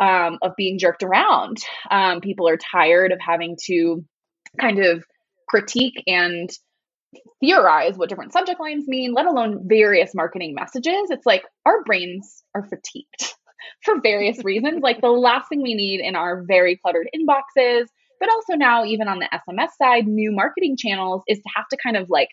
[0.00, 1.58] um, of being jerked around,
[1.90, 4.04] um, people are tired of having to
[4.60, 5.04] kind of
[5.48, 6.50] critique and
[7.40, 11.10] theorize what different subject lines mean, let alone various marketing messages.
[11.10, 13.34] It's like our brains are fatigued
[13.82, 14.82] for various reasons.
[14.82, 17.86] Like the last thing we need in our very cluttered inboxes
[18.20, 21.76] but also now, even on the SMS side, new marketing channels is to have to
[21.82, 22.28] kind of like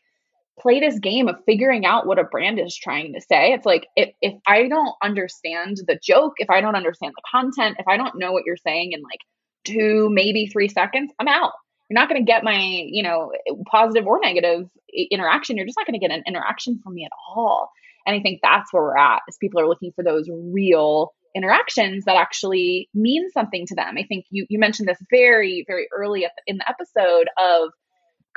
[0.59, 3.53] play this game of figuring out what a brand is trying to say.
[3.53, 7.77] It's like if, if I don't understand the joke, if I don't understand the content,
[7.79, 9.19] if I don't know what you're saying in like
[9.65, 11.53] two, maybe three seconds, I'm out.
[11.89, 13.31] You're not going to get my, you know,
[13.69, 14.65] positive or negative
[15.11, 15.57] interaction.
[15.57, 17.69] You're just not going to get an interaction from me at all.
[18.05, 22.05] And I think that's where we're at is people are looking for those real interactions
[22.05, 23.95] that actually mean something to them.
[23.97, 27.71] I think you you mentioned this very very early in the episode of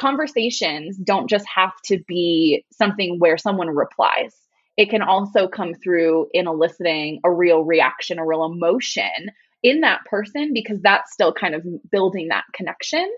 [0.00, 4.34] conversations don't just have to be something where someone replies.
[4.76, 9.30] It can also come through in eliciting a real reaction, a real emotion
[9.62, 13.08] in that person because that's still kind of building that connection.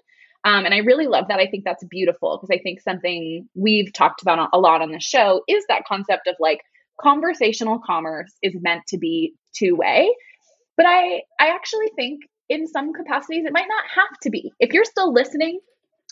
[0.45, 1.41] Um, and I really love that.
[1.41, 5.01] I think that's beautiful because I think something we've talked about a lot on the
[5.01, 6.61] show is that concept of like
[7.01, 10.15] conversational commerce is meant to be two way.
[10.77, 14.53] But I, I actually think in some capacities it might not have to be.
[14.61, 15.61] If you're still listening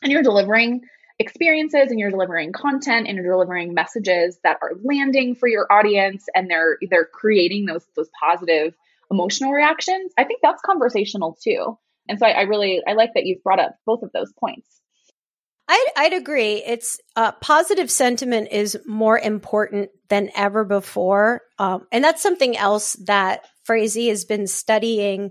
[0.02, 0.82] and you're delivering
[1.18, 6.26] experiences and you're delivering content and you're delivering messages that are landing for your audience
[6.34, 8.74] and they're they're creating those those positive
[9.10, 11.78] emotional reactions, I think that's conversational too.
[12.08, 14.68] And so I, I really I like that you've brought up both of those points.
[15.66, 16.62] I'd, I'd agree.
[16.64, 22.94] It's uh, positive sentiment is more important than ever before, um, and that's something else
[23.06, 25.30] that Phrasee has been studying.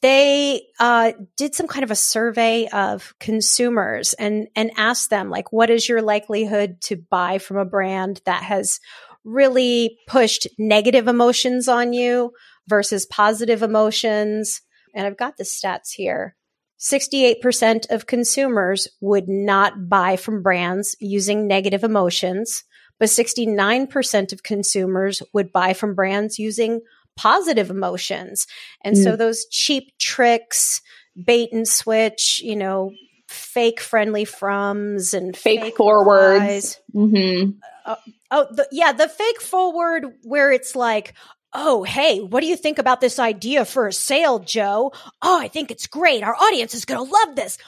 [0.00, 5.52] They uh, did some kind of a survey of consumers and and asked them like,
[5.52, 8.80] what is your likelihood to buy from a brand that has
[9.24, 12.32] really pushed negative emotions on you
[12.66, 14.62] versus positive emotions?
[14.94, 16.34] And I've got the stats here.
[16.80, 22.64] 68% of consumers would not buy from brands using negative emotions,
[22.98, 26.80] but 69% of consumers would buy from brands using
[27.16, 28.46] positive emotions.
[28.82, 29.04] And mm.
[29.04, 30.80] so those cheap tricks,
[31.22, 32.92] bait and switch, you know,
[33.28, 36.80] fake friendly froms and fake, fake forwards.
[36.94, 37.50] Mm-hmm.
[37.84, 37.96] Uh,
[38.30, 41.14] oh, the, yeah, the fake forward where it's like,
[41.52, 44.92] Oh, hey, what do you think about this idea for a sale, Joe?
[45.20, 46.22] Oh, I think it's great.
[46.22, 47.58] Our audience is going to love this.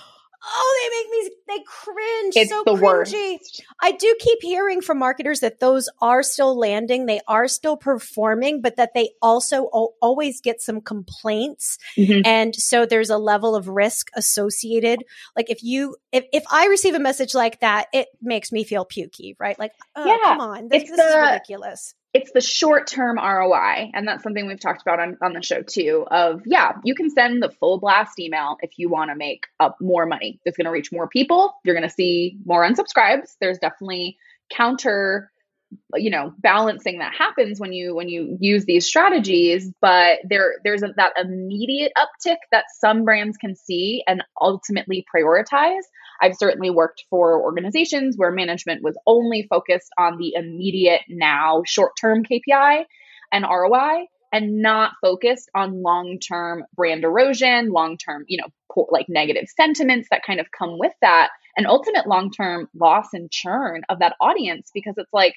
[0.45, 2.37] Oh, they make me they cringe.
[2.37, 2.81] It's so the cringy.
[2.83, 3.63] Worst.
[3.81, 8.61] I do keep hearing from marketers that those are still landing, they are still performing,
[8.61, 12.23] but that they also o- always get some complaints, mm-hmm.
[12.25, 15.05] and so there's a level of risk associated.
[15.37, 18.85] Like if you if if I receive a message like that, it makes me feel
[18.85, 19.57] pukey, right?
[19.59, 23.91] Like, oh, yeah, come on, this, this the, is ridiculous it's the short term ROI.
[23.95, 27.11] And that's something we've talked about on, on the show too of, yeah, you can
[27.11, 30.39] send the full blast email if you want to make up more money.
[30.45, 31.55] It's going to reach more people.
[31.65, 33.37] You're going to see more unsubscribes.
[33.41, 34.19] There's definitely
[34.51, 35.31] counter
[35.95, 40.83] you know balancing that happens when you when you use these strategies but there there's
[40.83, 45.83] a, that immediate uptick that some brands can see and ultimately prioritize
[46.23, 51.93] I've certainly worked for organizations where management was only focused on the immediate now short
[52.01, 52.85] term KPI
[53.33, 58.87] and ROI and not focused on long term brand erosion, long term, you know, poor,
[58.91, 63.31] like negative sentiments that kind of come with that, and ultimate long term loss and
[63.31, 65.35] churn of that audience because it's like,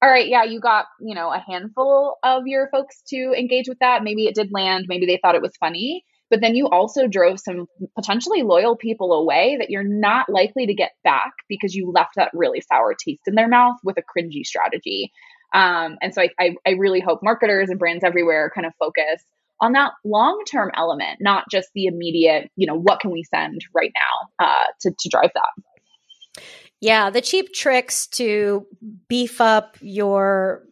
[0.00, 3.80] all right, yeah, you got, you know, a handful of your folks to engage with
[3.80, 4.04] that.
[4.04, 6.04] Maybe it did land, maybe they thought it was funny.
[6.30, 10.74] But then you also drove some potentially loyal people away that you're not likely to
[10.74, 14.44] get back because you left that really sour taste in their mouth with a cringy
[14.44, 15.10] strategy.
[15.54, 19.24] Um, and so I, I, I really hope marketers and brands everywhere kind of focus
[19.60, 23.60] on that long term element, not just the immediate, you know, what can we send
[23.74, 26.42] right now uh, to, to drive that.
[26.80, 28.66] Yeah, the cheap tricks to
[29.08, 30.62] beef up your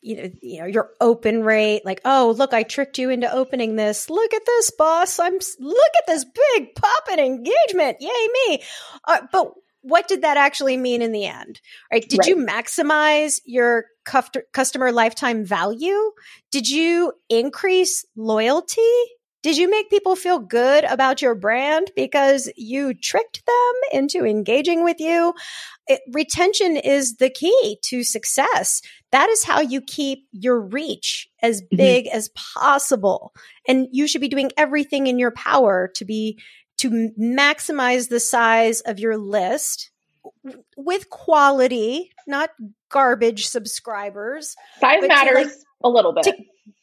[0.00, 3.76] you know, you know, your open rate, like, oh, look, I tricked you into opening
[3.76, 4.08] this.
[4.08, 5.18] Look at this, boss.
[5.18, 7.98] I'm, look at this big popping engagement.
[8.00, 8.62] Yay, me.
[9.06, 11.60] Uh, but what did that actually mean in the end?
[11.92, 12.06] Right?
[12.08, 12.28] Did right.
[12.28, 13.86] you maximize your
[14.52, 16.12] customer lifetime value?
[16.50, 18.82] Did you increase loyalty?
[19.42, 24.82] Did you make people feel good about your brand because you tricked them into engaging
[24.82, 25.32] with you?
[25.86, 28.82] It, retention is the key to success.
[29.10, 31.76] That is how you keep your reach as mm-hmm.
[31.76, 32.16] big mm-hmm.
[32.16, 33.32] as possible.
[33.66, 36.38] And you should be doing everything in your power to be
[36.78, 39.90] to maximize the size of your list
[40.76, 42.50] with quality, not
[42.88, 44.54] garbage subscribers.
[44.80, 46.24] Size matters like, a little bit.
[46.24, 46.32] To,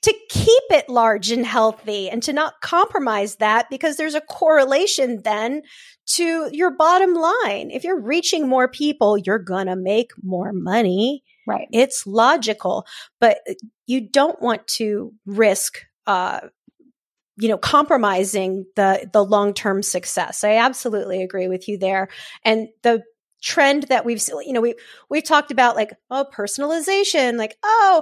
[0.02, 5.22] to keep it large and healthy and to not compromise that because there's a correlation
[5.24, 5.62] then
[6.08, 7.72] to your bottom line.
[7.72, 11.24] If you're reaching more people, you're going to make more money.
[11.46, 11.68] Right.
[11.72, 12.86] It's logical,
[13.20, 13.40] but
[13.86, 16.42] you don't want to risk, uh,
[17.38, 20.44] you know, compromising the, the long-term success.
[20.44, 22.08] I absolutely agree with you there.
[22.44, 23.04] And the
[23.42, 24.74] trend that we've you know we
[25.08, 28.02] we've talked about like oh personalization like oh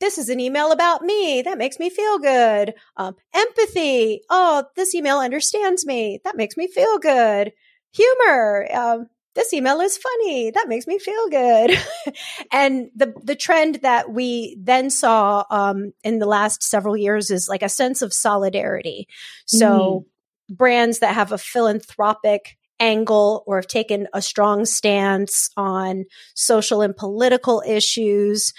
[0.00, 1.42] this is an email about me.
[1.42, 2.74] That makes me feel good.
[2.96, 4.20] Um, empathy.
[4.28, 6.20] Oh, this email understands me.
[6.24, 7.52] That makes me feel good.
[7.94, 8.68] Humor.
[8.74, 9.06] Um,
[9.36, 10.50] this email is funny.
[10.50, 11.78] That makes me feel good.
[12.52, 17.48] and the the trend that we then saw um, in the last several years is
[17.48, 19.06] like a sense of solidarity.
[19.44, 20.06] So
[20.50, 20.56] mm.
[20.56, 26.96] brands that have a philanthropic angle or have taken a strong stance on social and
[26.96, 28.52] political issues.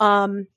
[0.00, 0.48] Um,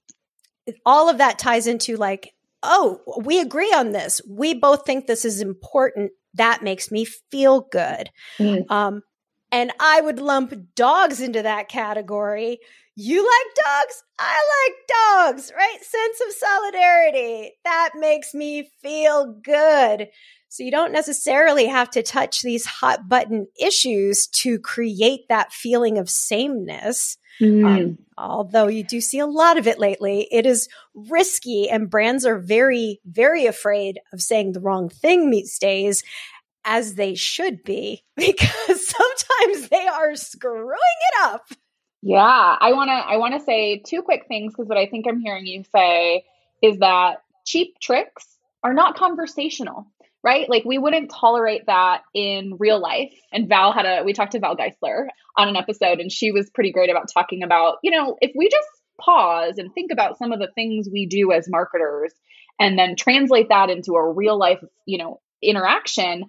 [0.86, 4.20] all of that ties into like, oh, we agree on this.
[4.28, 6.12] We both think this is important.
[6.36, 8.10] That makes me feel good.
[8.40, 8.70] Mm.
[8.70, 9.02] Um,
[9.52, 12.60] and I would lump dogs into that category.
[12.96, 14.04] You like dogs?
[14.20, 15.78] I like dogs, right?
[15.82, 17.52] Sense of solidarity.
[17.64, 20.10] That makes me feel good.
[20.50, 25.98] So you don't necessarily have to touch these hot button issues to create that feeling
[25.98, 27.18] of sameness.
[27.40, 27.66] Mm.
[27.66, 32.26] Um, although you do see a lot of it lately, it is risky and brands
[32.26, 36.04] are very, very afraid of saying the wrong thing these days
[36.66, 40.78] as they should be because sometimes they are screwing
[41.14, 41.46] it up.
[42.02, 42.22] Yeah,
[42.60, 45.20] I want to I want to say two quick things because what I think I'm
[45.20, 46.24] hearing you say
[46.64, 48.26] is that cheap tricks
[48.64, 49.88] are not conversational
[50.24, 50.50] right?
[50.50, 53.14] Like we wouldn't tolerate that in real life.
[53.32, 55.08] And Val had a, we talked to Val Geisler
[55.38, 58.50] on an episode, and she was pretty great about talking about, you know, if we
[58.50, 58.68] just
[59.00, 62.14] pause and think about some of the things we do as marketers
[62.60, 66.26] and then translate that into a real life, you know, interaction,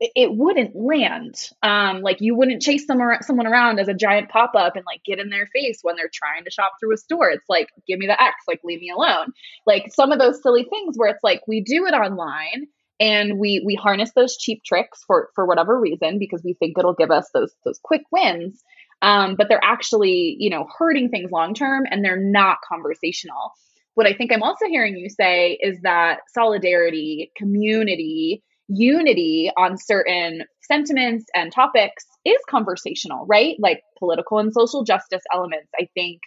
[0.00, 1.36] it wouldn't land.
[1.62, 5.02] Um, like you wouldn't chase someone someone around as a giant pop up and like
[5.04, 7.30] get in their face when they're trying to shop through a store.
[7.30, 9.32] It's like give me the X, like leave me alone.
[9.66, 12.66] Like some of those silly things where it's like we do it online
[13.00, 16.94] and we we harness those cheap tricks for for whatever reason because we think it'll
[16.94, 18.62] give us those those quick wins
[19.02, 23.52] um, but they're actually you know hurting things long term and they're not conversational
[23.94, 30.42] what i think i'm also hearing you say is that solidarity community unity on certain
[30.62, 36.20] sentiments and topics is conversational right like political and social justice elements i think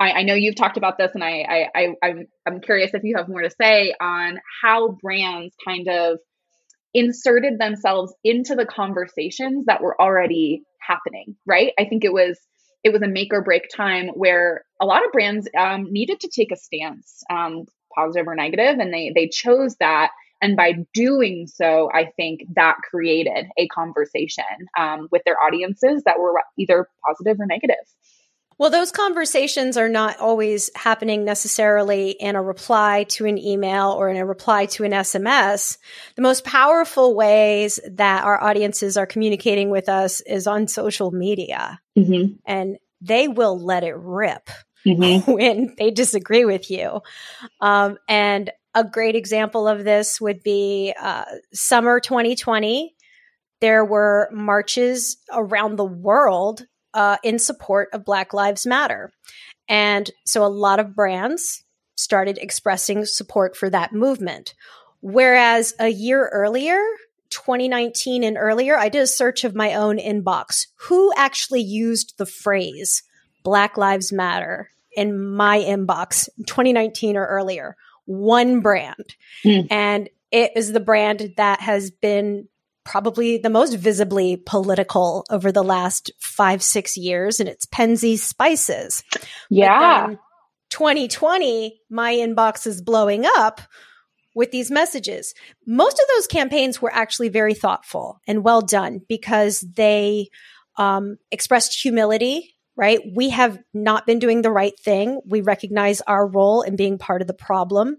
[0.00, 3.04] I, I, know you've talked about this, and I, I, I, I'm, I'm curious if
[3.04, 6.18] you have more to say on how brands kind of
[6.92, 11.36] inserted themselves into the conversations that were already happening.
[11.46, 11.72] Right?
[11.78, 12.38] I think it was
[12.82, 16.28] it was a make or break time where a lot of brands um, needed to
[16.28, 17.64] take a stance, um,
[17.94, 20.10] positive or negative, and they they chose that.
[20.44, 24.44] And by doing so, I think that created a conversation
[24.78, 27.76] um, with their audiences that were either positive or negative.
[28.58, 34.10] Well, those conversations are not always happening necessarily in a reply to an email or
[34.10, 35.78] in a reply to an SMS.
[36.14, 41.80] The most powerful ways that our audiences are communicating with us is on social media.
[41.98, 42.34] Mm-hmm.
[42.44, 44.50] And they will let it rip
[44.86, 45.32] mm-hmm.
[45.32, 47.00] when they disagree with you.
[47.62, 52.94] Um, and a great example of this would be uh, summer 2020.
[53.60, 59.12] There were marches around the world uh, in support of Black Lives Matter.
[59.68, 61.64] And so a lot of brands
[61.96, 64.54] started expressing support for that movement.
[65.00, 66.80] Whereas a year earlier,
[67.30, 70.66] 2019 and earlier, I did a search of my own inbox.
[70.76, 73.02] Who actually used the phrase
[73.42, 77.76] Black Lives Matter in my inbox 2019 or earlier?
[78.06, 79.16] One brand.
[79.44, 79.68] Mm.
[79.70, 82.48] And it is the brand that has been
[82.84, 89.02] probably the most visibly political over the last five, six years, and it's Penzeys Spices.
[89.48, 90.14] Yeah.
[90.70, 93.60] 2020, my inbox is blowing up
[94.34, 95.34] with these messages.
[95.66, 100.28] Most of those campaigns were actually very thoughtful and well done because they
[100.76, 103.00] um, expressed humility, right?
[103.14, 105.20] We have not been doing the right thing.
[105.26, 107.98] We recognize our role in being part of the problem.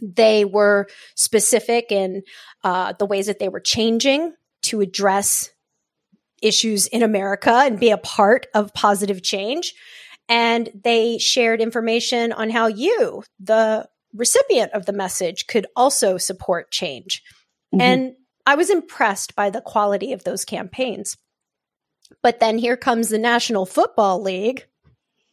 [0.00, 2.22] They were specific in
[2.64, 5.50] uh, the ways that they were changing to address
[6.40, 9.74] issues in America and be a part of positive change.
[10.28, 16.70] And they shared information on how you, the recipient of the message, could also support
[16.70, 17.22] change.
[17.74, 17.80] Mm-hmm.
[17.80, 18.12] And
[18.46, 21.16] I was impressed by the quality of those campaigns.
[22.22, 24.66] But then here comes the National Football League,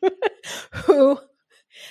[0.72, 1.20] who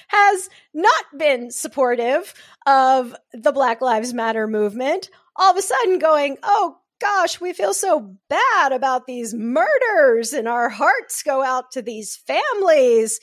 [0.09, 2.35] has not been supportive
[2.67, 7.75] of the Black Lives Matter movement, all of a sudden going, oh gosh, we feel
[7.75, 13.21] so bad about these murders and our hearts go out to these families.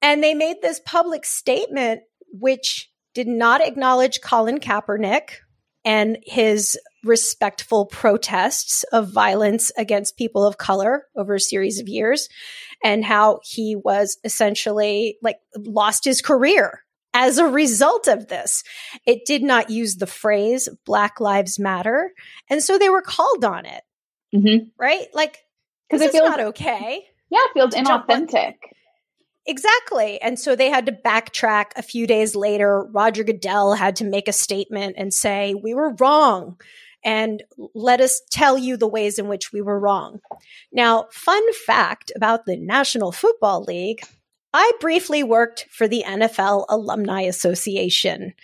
[0.00, 2.02] And they made this public statement,
[2.32, 5.36] which did not acknowledge Colin Kaepernick
[5.84, 12.28] and his respectful protests of violence against people of color over a series of years
[12.82, 16.82] and how he was essentially like lost his career
[17.14, 18.64] as a result of this.
[19.06, 22.12] It did not use the phrase Black Lives Matter.
[22.50, 23.82] And so they were called on it.
[24.34, 24.68] Mm-hmm.
[24.78, 25.06] Right?
[25.14, 25.38] Like,
[25.88, 27.04] because it's not okay.
[27.30, 28.54] Yeah, it feels inauthentic.
[29.46, 30.20] Exactly.
[30.20, 32.82] And so they had to backtrack a few days later.
[32.90, 36.58] Roger Goodell had to make a statement and say, we were wrong
[37.04, 37.42] and
[37.74, 40.20] let us tell you the ways in which we were wrong.
[40.72, 44.00] Now, fun fact about the National Football League
[44.54, 48.34] I briefly worked for the NFL Alumni Association,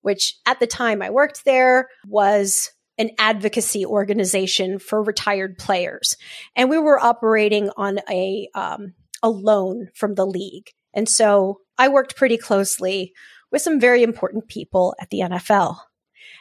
[0.00, 6.16] which at the time I worked there was an advocacy organization for retired players.
[6.56, 10.70] And we were operating on a, um, a loan from the league.
[10.94, 13.12] And so I worked pretty closely
[13.52, 15.76] with some very important people at the NFL.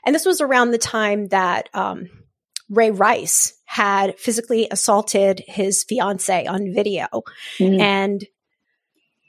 [0.08, 2.10] And this was around the time that um,
[2.70, 7.08] Ray Rice had physically assaulted his fiance on video.
[7.60, 7.82] Mm-hmm.
[7.82, 8.26] And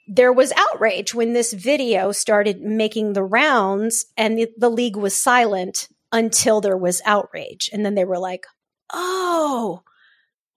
[0.07, 5.21] there was outrage when this video started making the rounds and the, the, league was
[5.21, 7.69] silent until there was outrage.
[7.73, 8.47] And then they were like,
[8.93, 9.83] oh,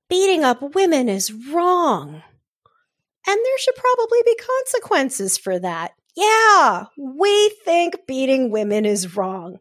[0.08, 2.22] beating up women is wrong.
[3.28, 9.58] And there should probably be consequences for that yeah, we think beating women is wrong.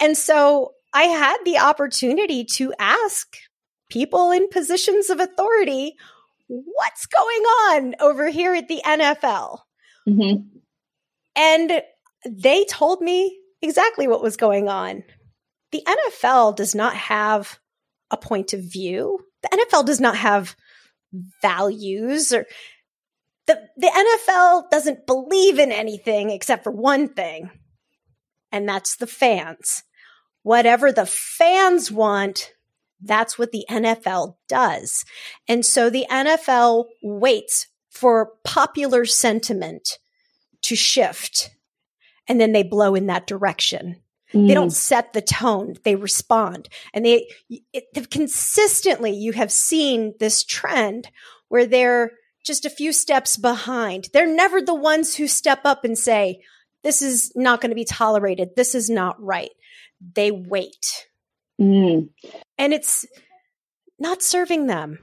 [0.00, 3.36] And so I had the opportunity to ask
[3.90, 5.96] people in positions of authority,
[6.46, 9.60] what's going on over here at the NFL?
[10.08, 10.42] Mm-hmm.
[11.36, 11.82] And
[12.26, 15.04] they told me exactly what was going on.
[15.72, 17.58] The NFL does not have
[18.10, 19.18] a point of view.
[19.42, 20.56] The NFL does not have
[21.42, 22.46] values or
[23.48, 27.50] the, the NFL doesn't believe in anything except for one thing,
[28.52, 29.82] and that's the fans.
[30.42, 32.52] whatever the fans want,
[33.02, 35.04] that's what the NFL does.
[35.46, 39.98] And so the NFL waits for popular sentiment
[40.62, 41.50] to shift
[42.28, 43.96] and then they blow in that direction.
[44.32, 44.48] Mm.
[44.48, 44.72] They don't mm.
[44.72, 46.68] set the tone, they respond.
[46.92, 51.08] And they it, consistently you have seen this trend
[51.48, 52.12] where they're
[52.48, 54.08] just a few steps behind.
[54.12, 56.40] They're never the ones who step up and say,
[56.82, 58.56] this is not going to be tolerated.
[58.56, 59.50] This is not right.
[60.14, 61.06] They wait.
[61.60, 62.08] Mm.
[62.56, 63.06] And it's
[63.98, 64.98] not serving them.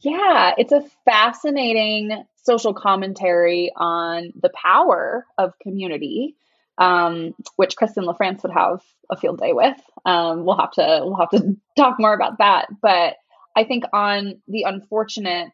[0.00, 6.36] Yeah, it's a fascinating social commentary on the power of community,
[6.76, 8.80] um, which Kristen LaFrance would have
[9.10, 9.80] a field day with.
[10.04, 12.68] Um, we'll have to we'll have to talk more about that.
[12.82, 13.16] But
[13.56, 15.48] I think on the unfortunate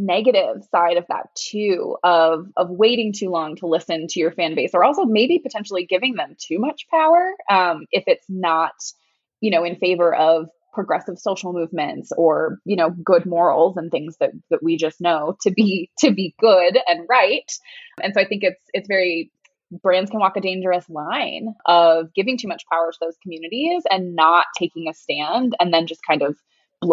[0.00, 4.54] negative side of that too of of waiting too long to listen to your fan
[4.54, 8.72] base or also maybe potentially giving them too much power um, if it's not
[9.40, 14.16] you know in favor of progressive social movements or you know good morals and things
[14.20, 17.52] that that we just know to be to be good and right.
[18.02, 19.30] And so i think it's it's very
[19.82, 24.16] brands can walk a dangerous line of giving too much power to those communities and
[24.16, 26.36] not taking a stand and then just kind of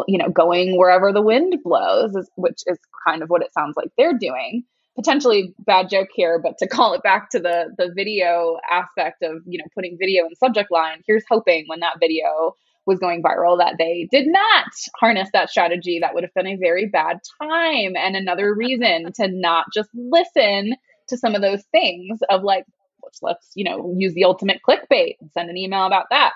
[0.07, 2.77] you know going wherever the wind blows which is
[3.07, 4.63] kind of what it sounds like they're doing.
[4.95, 9.41] Potentially bad joke here but to call it back to the the video aspect of
[9.45, 12.55] you know putting video in subject line here's hoping when that video
[12.87, 16.55] was going viral that they did not harness that strategy that would have been a
[16.55, 17.95] very bad time.
[17.95, 20.73] And another reason to not just listen
[21.09, 22.65] to some of those things of like
[23.03, 26.31] let's, let's you know use the ultimate clickbait and send an email about that.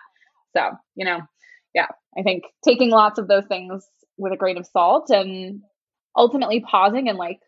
[0.56, 1.22] So you know
[1.74, 1.88] yeah
[2.18, 3.88] i think taking lots of those things
[4.18, 5.62] with a grain of salt and
[6.16, 7.40] ultimately pausing and like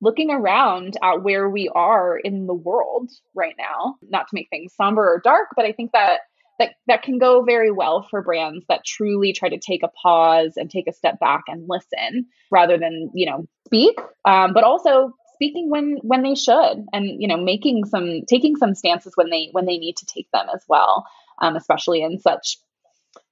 [0.00, 3.96] looking around at where we are in the world right now.
[4.02, 6.20] Not to make things somber or dark but i think that
[6.58, 10.54] that that can go very well for brands that truly try to take a pause
[10.56, 15.12] and take a step back and listen rather than you know speak um, but also
[15.34, 19.48] speaking when when they should and you know making some taking some stances when they
[19.52, 21.06] when they need to take them as well
[21.42, 22.58] um, especially in such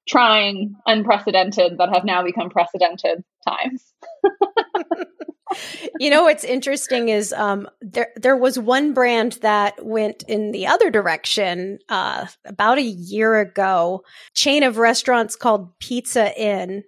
[0.08, 3.92] trying unprecedented that have now become precedented times
[6.00, 10.66] you know what's interesting is um, there there was one brand that went in the
[10.66, 14.02] other direction uh, about a year ago.
[14.34, 16.84] Chain of restaurants called Pizza Inn,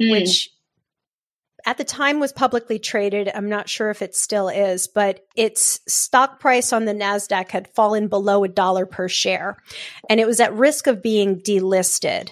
[0.00, 0.10] mm.
[0.10, 0.50] which
[1.66, 3.30] at the time was publicly traded.
[3.34, 7.68] I'm not sure if it still is, but its stock price on the Nasdaq had
[7.68, 9.56] fallen below a dollar per share,
[10.08, 12.30] and it was at risk of being delisted.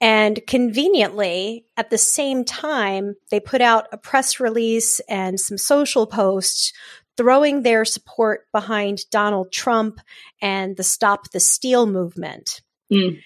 [0.00, 6.06] And conveniently, at the same time, they put out a press release and some social
[6.06, 6.72] posts
[7.16, 10.00] throwing their support behind Donald Trump
[10.40, 12.62] and the Stop the Steal movement.
[12.90, 13.18] Mm.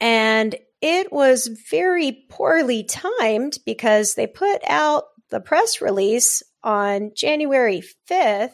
[0.00, 7.82] And it was very poorly timed because they put out the press release on January
[8.10, 8.52] 5th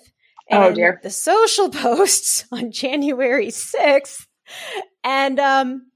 [0.48, 1.00] and oh dear.
[1.02, 4.26] the social posts on January 6th.
[5.02, 5.90] And um,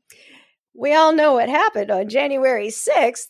[0.79, 3.27] we all know what happened on January 6th.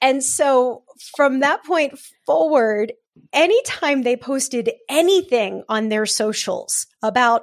[0.00, 0.84] And so
[1.16, 2.92] from that point forward,
[3.32, 7.42] anytime they posted anything on their socials about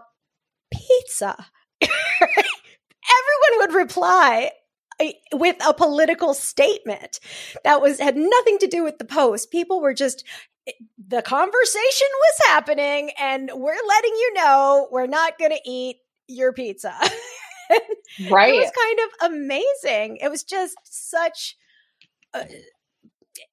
[0.74, 1.36] pizza,
[1.82, 4.52] everyone would reply
[5.00, 7.20] uh, with a political statement
[7.64, 9.52] that was had nothing to do with the post.
[9.52, 10.26] People were just
[10.68, 10.72] eh,
[11.08, 16.54] the conversation was happening and we're letting you know we're not going to eat your
[16.54, 16.94] pizza.
[18.30, 18.54] right.
[18.54, 20.18] It was kind of amazing.
[20.18, 21.58] It was just such.
[22.34, 22.44] Uh,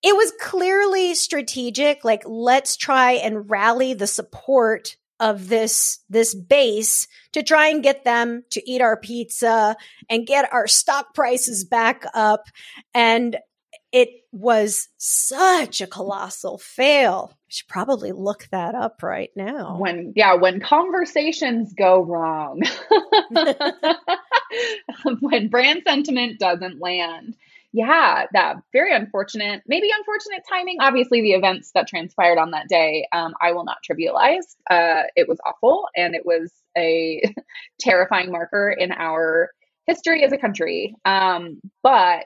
[0.03, 2.05] it was clearly strategic.
[2.05, 8.05] Like, let's try and rally the support of this this base to try and get
[8.05, 9.77] them to eat our pizza
[10.11, 12.49] and get our stock prices back up
[12.93, 13.37] and
[13.93, 17.31] it was such a colossal fail.
[17.33, 19.79] I should probably look that up right now.
[19.79, 22.63] When yeah, when conversations go wrong.
[25.21, 27.37] when brand sentiment doesn't land.
[27.73, 30.79] Yeah, that very unfortunate, maybe unfortunate timing.
[30.81, 34.57] Obviously, the events that transpired on that day, um, I will not trivialize.
[34.71, 37.23] Uh, it was awful and it was a
[37.81, 39.51] terrifying marker in our
[39.87, 40.95] history as a country.
[41.05, 42.25] Um, but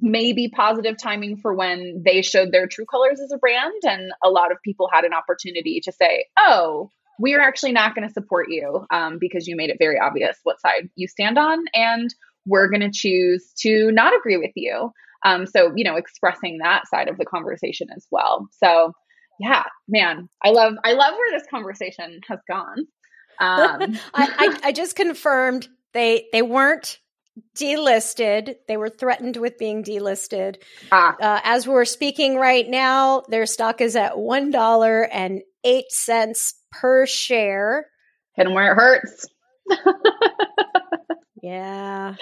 [0.00, 4.28] maybe positive timing for when they showed their true colors as a brand and a
[4.28, 8.46] lot of people had an opportunity to say oh we're actually not going to support
[8.48, 12.14] you um, because you made it very obvious what side you stand on and
[12.46, 14.92] we're going to choose to not agree with you.
[15.24, 18.48] Um, so you know expressing that side of the conversation as well.
[18.52, 18.92] So
[19.40, 22.86] yeah man i love i love where this conversation has gone.
[23.40, 26.98] Um, I, I, I just confirmed They they weren't
[27.56, 28.56] delisted.
[28.66, 30.56] They were threatened with being delisted.
[30.92, 31.16] Ah.
[31.20, 36.54] Uh, as we're speaking right now, their stock is at one dollar and eight cents
[36.70, 37.86] per share.
[38.34, 39.26] Hit them where it hurts.
[41.42, 42.14] yeah.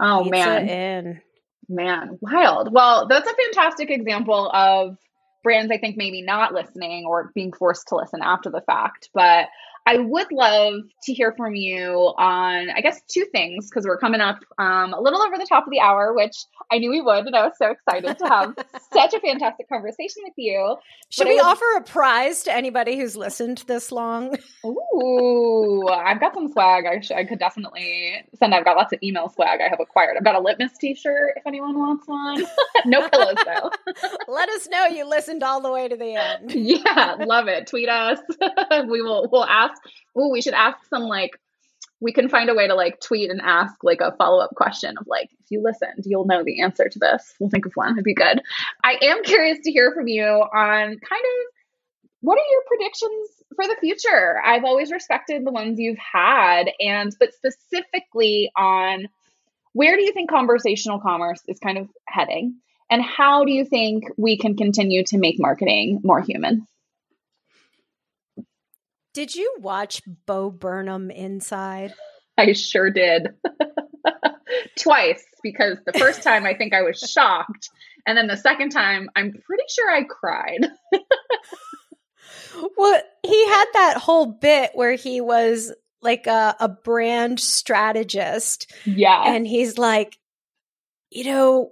[0.00, 0.68] Oh Pizza man.
[0.68, 1.20] In.
[1.68, 2.72] Man, wild.
[2.72, 4.96] Well, that's a fantastic example of
[5.42, 9.10] brands I think maybe not listening or being forced to listen after the fact.
[9.12, 9.46] But
[9.86, 14.20] I would love to hear from you on, I guess, two things because we're coming
[14.20, 16.34] up um, a little over the top of the hour, which
[16.72, 18.54] I knew we would, and I was so excited to have
[18.92, 20.76] such a fantastic conversation with you.
[21.10, 21.44] Should but we would...
[21.44, 24.36] offer a prize to anybody who's listened this long?
[24.66, 26.84] Ooh, I've got some swag.
[26.84, 28.56] I, sh- I could definitely send.
[28.56, 30.16] I've got lots of email swag I have acquired.
[30.16, 32.44] I've got a litmus T-shirt if anyone wants one.
[32.86, 33.70] no pillows though.
[34.26, 36.52] Let us know you listened all the way to the end.
[36.52, 37.68] Yeah, love it.
[37.68, 38.18] Tweet us.
[38.88, 39.28] we will.
[39.30, 39.75] We'll ask
[40.16, 41.38] oh, we should ask some like
[42.00, 45.06] we can find a way to like tweet and ask like a follow-up question of
[45.06, 47.34] like if you listened you'll know the answer to this.
[47.40, 48.40] We'll think of one it'd be good.
[48.84, 51.52] I am curious to hear from you on kind of
[52.20, 54.40] what are your predictions for the future?
[54.44, 59.06] I've always respected the ones you've had and but specifically on
[59.72, 62.56] where do you think conversational commerce is kind of heading?
[62.90, 66.66] And how do you think we can continue to make marketing more human
[69.16, 71.94] did you watch Bo Burnham Inside?
[72.36, 73.28] I sure did.
[74.78, 77.70] Twice, because the first time I think I was shocked.
[78.06, 80.66] And then the second time, I'm pretty sure I cried.
[82.76, 85.72] well, he had that whole bit where he was
[86.02, 88.70] like a, a brand strategist.
[88.84, 89.22] Yeah.
[89.24, 90.18] And he's like,
[91.08, 91.70] you know,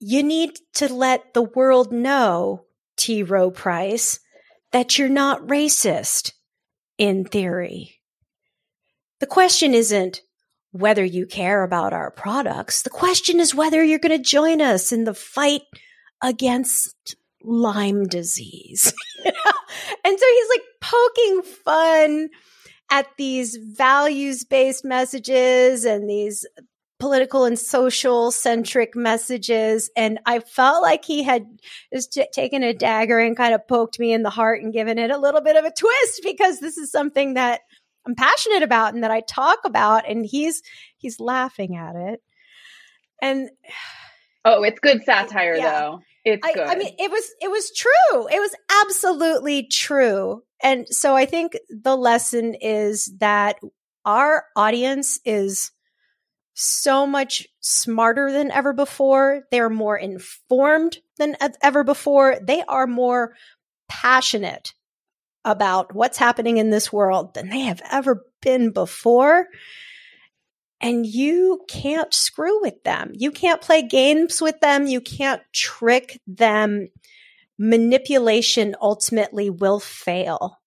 [0.00, 2.64] you need to let the world know,
[2.96, 3.22] T.
[3.22, 4.18] Rowe Price,
[4.72, 6.32] that you're not racist
[6.98, 7.94] in theory.
[9.20, 10.20] The question isn't
[10.72, 12.82] whether you care about our products.
[12.82, 15.62] The question is whether you're going to join us in the fight
[16.22, 18.92] against Lyme disease.
[20.04, 22.28] And so he's like poking fun
[22.90, 26.46] at these values based messages and these
[26.98, 29.90] political and social centric messages.
[29.96, 31.46] And I felt like he had
[31.92, 34.98] just t- taken a dagger and kind of poked me in the heart and given
[34.98, 37.60] it a little bit of a twist because this is something that
[38.06, 40.08] I'm passionate about and that I talk about.
[40.08, 40.62] And he's,
[40.96, 42.22] he's laughing at it.
[43.22, 43.50] And
[44.44, 45.80] oh, it's good satire yeah.
[45.80, 46.00] though.
[46.24, 46.66] It's I, good.
[46.66, 48.28] I mean, it was, it was true.
[48.28, 48.54] It was
[48.84, 50.42] absolutely true.
[50.62, 53.60] And so I think the lesson is that
[54.04, 55.70] our audience is
[56.60, 59.44] so much smarter than ever before.
[59.52, 62.36] They're more informed than ever before.
[62.42, 63.34] They are more
[63.88, 64.74] passionate
[65.44, 69.46] about what's happening in this world than they have ever been before.
[70.80, 73.12] And you can't screw with them.
[73.14, 74.88] You can't play games with them.
[74.88, 76.88] You can't trick them.
[77.56, 80.58] Manipulation ultimately will fail.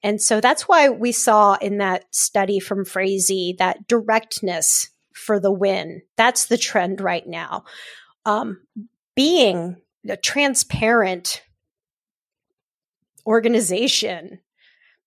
[0.00, 4.89] And so that's why we saw in that study from Phrasee that directness
[5.20, 6.02] for the win.
[6.16, 7.64] That's the trend right now.
[8.24, 8.60] Um,
[9.14, 9.76] being
[10.08, 11.42] a transparent
[13.26, 14.40] organization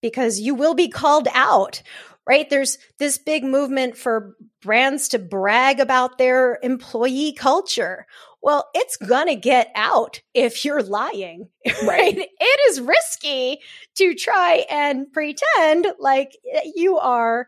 [0.02, 1.82] because you will be called out
[2.26, 2.50] right?
[2.50, 8.06] There's this big movement for brands to brag about their employee culture.
[8.42, 11.50] Well it's gonna get out if you're lying
[11.84, 12.18] right.
[12.18, 13.60] it is risky
[13.96, 16.38] to try and pretend like
[16.76, 17.48] you are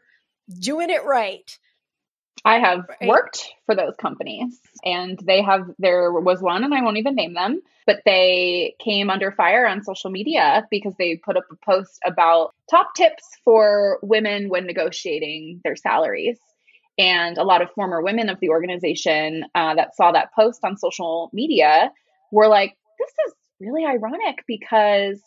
[0.60, 1.58] doing it right
[2.46, 3.10] I have right.
[3.10, 7.34] worked for those companies and they have, there was one, and I won't even name
[7.34, 12.00] them, but they came under fire on social media because they put up a post
[12.06, 16.38] about top tips for women when negotiating their salaries.
[17.00, 20.78] And a lot of former women of the organization uh, that saw that post on
[20.78, 21.92] social media
[22.32, 25.20] were like, this is really ironic because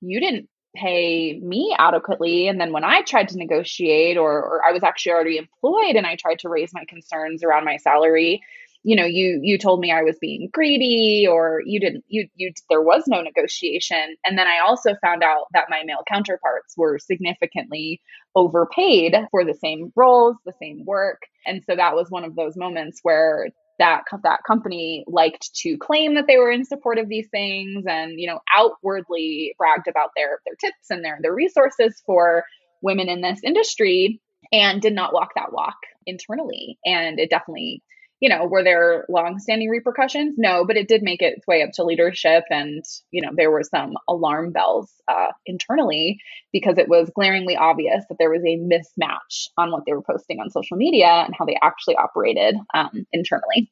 [0.00, 2.48] you didn't pay me adequately.
[2.48, 6.06] And then when I tried to negotiate, or, or I was actually already employed and
[6.06, 8.42] I tried to raise my concerns around my salary,
[8.86, 12.52] you know, you you told me I was being greedy, or you didn't you you
[12.70, 14.14] there was no negotiation.
[14.24, 18.00] And then I also found out that my male counterparts were significantly
[18.36, 21.22] overpaid for the same roles, the same work.
[21.46, 23.48] And so that was one of those moments where
[23.78, 28.18] that that company liked to claim that they were in support of these things and
[28.18, 32.44] you know outwardly bragged about their their tips and their their resources for
[32.82, 34.20] women in this industry
[34.52, 35.76] and did not walk that walk
[36.06, 36.78] internally.
[36.84, 37.82] And it definitely
[38.20, 40.36] you know, were there long-standing repercussions?
[40.38, 43.62] No, but it did make its way up to leadership, and you know, there were
[43.62, 46.18] some alarm bells uh, internally
[46.52, 50.40] because it was glaringly obvious that there was a mismatch on what they were posting
[50.40, 53.70] on social media and how they actually operated um, internally.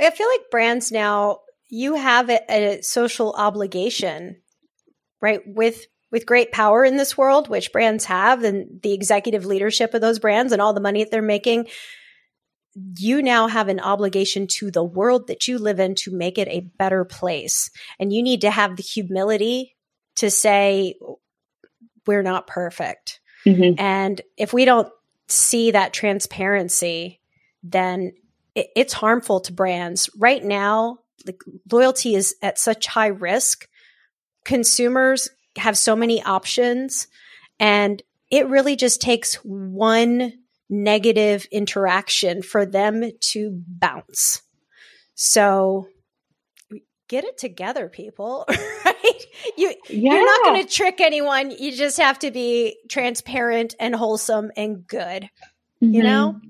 [0.00, 4.36] I feel like brands now you have a, a social obligation,
[5.20, 9.94] right, with with great power in this world, which brands have, and the executive leadership
[9.94, 11.68] of those brands and all the money that they're making
[12.74, 16.48] you now have an obligation to the world that you live in to make it
[16.48, 17.70] a better place.
[17.98, 19.76] And you need to have the humility
[20.16, 20.94] to say,
[22.06, 23.20] we're not perfect.
[23.44, 23.78] Mm-hmm.
[23.78, 24.88] And if we don't
[25.28, 27.20] see that transparency,
[27.62, 28.12] then
[28.54, 30.08] it, it's harmful to brands.
[30.18, 31.40] Right now, like
[31.70, 33.68] loyalty is at such high risk.
[34.44, 37.06] Consumers have so many options
[37.60, 40.32] and it really just takes one
[40.72, 44.42] negative interaction for them to bounce.
[45.14, 45.86] So
[47.08, 48.46] get it together, people,
[48.84, 49.26] right?
[49.58, 50.14] You, yeah.
[50.14, 51.50] You're not going to trick anyone.
[51.50, 55.24] You just have to be transparent and wholesome and good,
[55.82, 55.92] mm-hmm.
[55.92, 56.40] you know?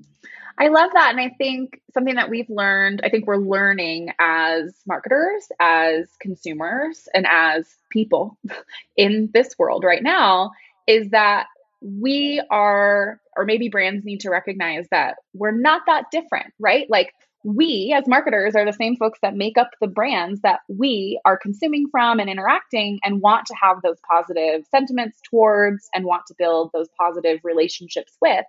[0.58, 1.10] I love that.
[1.10, 7.08] And I think something that we've learned, I think we're learning as marketers, as consumers,
[7.12, 8.38] and as people
[8.96, 10.52] in this world right now
[10.86, 11.46] is that
[11.80, 16.86] we are, or maybe brands need to recognize that we're not that different, right?
[16.88, 17.12] Like
[17.44, 21.36] we as marketers are the same folks that make up the brands that we are
[21.36, 26.34] consuming from and interacting and want to have those positive sentiments towards and want to
[26.38, 28.44] build those positive relationships with.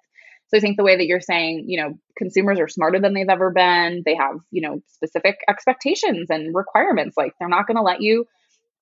[0.47, 3.27] So I think the way that you're saying, you know, consumers are smarter than they've
[3.27, 4.03] ever been.
[4.05, 7.17] They have, you know, specific expectations and requirements.
[7.17, 8.25] Like they're not going to let you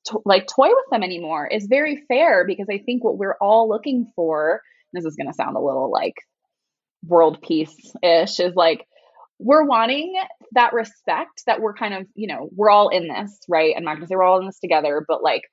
[0.07, 3.69] to, like toy with them anymore is very fair because I think what we're all
[3.69, 4.61] looking for,
[4.93, 6.15] this is going to sound a little like
[7.05, 8.85] world peace ish, is like
[9.39, 10.13] we're wanting
[10.53, 13.73] that respect that we're kind of, you know, we're all in this, right?
[13.75, 15.43] I'm not going to say we're all in this together, but like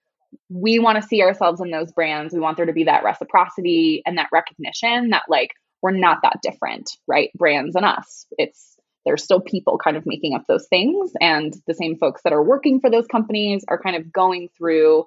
[0.51, 2.35] we want to see ourselves in those brands.
[2.35, 5.51] We want there to be that reciprocity and that recognition that like
[5.81, 7.31] we're not that different, right?
[7.35, 8.27] Brands and us.
[8.37, 11.13] It's there's still people kind of making up those things.
[11.21, 15.07] And the same folks that are working for those companies are kind of going through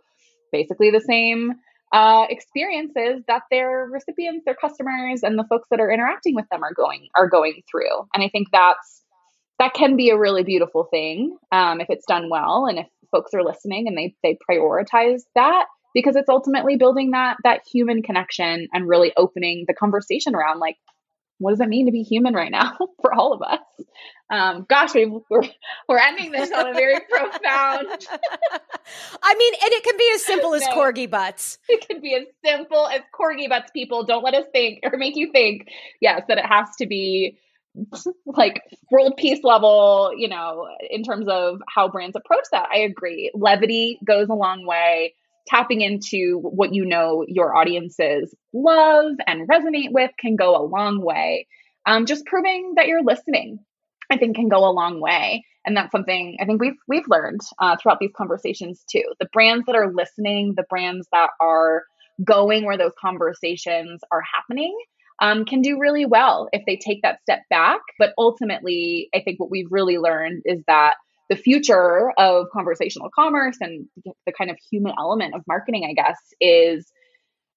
[0.51, 1.53] basically the same
[1.91, 6.63] uh, experiences that their recipients, their customers, and the folks that are interacting with them
[6.63, 8.07] are going are going through.
[8.13, 9.03] And I think that's
[9.59, 13.33] that can be a really beautiful thing um, if it's done well and if folks
[13.33, 18.67] are listening and they they prioritize that because it's ultimately building that that human connection
[18.73, 20.77] and really opening the conversation around like
[21.41, 23.59] what does it mean to be human right now for all of us?
[24.29, 25.43] Um, gosh, we, we're
[25.89, 27.87] we're ending this on a very profound.
[29.23, 31.57] I mean, and it can be as simple as no, corgi butts.
[31.67, 33.71] It can be as simple as corgi butts.
[33.71, 35.67] People don't let us think or make you think.
[35.99, 37.39] Yes, that it has to be
[38.25, 40.13] like world peace level.
[40.15, 43.31] You know, in terms of how brands approach that, I agree.
[43.33, 45.15] Levity goes a long way
[45.47, 51.01] tapping into what you know your audiences love and resonate with can go a long
[51.01, 51.47] way.
[51.85, 53.59] Um, just proving that you're listening,
[54.09, 55.45] I think, can go a long way.
[55.65, 59.03] And that's something I think we've we've learned uh, throughout these conversations too.
[59.19, 61.83] The brands that are listening, the brands that are
[62.23, 64.75] going where those conversations are happening,
[65.21, 67.79] um, can do really well if they take that step back.
[67.99, 70.95] But ultimately, I think what we've really learned is that
[71.31, 73.87] the future of conversational commerce and
[74.25, 76.91] the kind of human element of marketing, I guess, is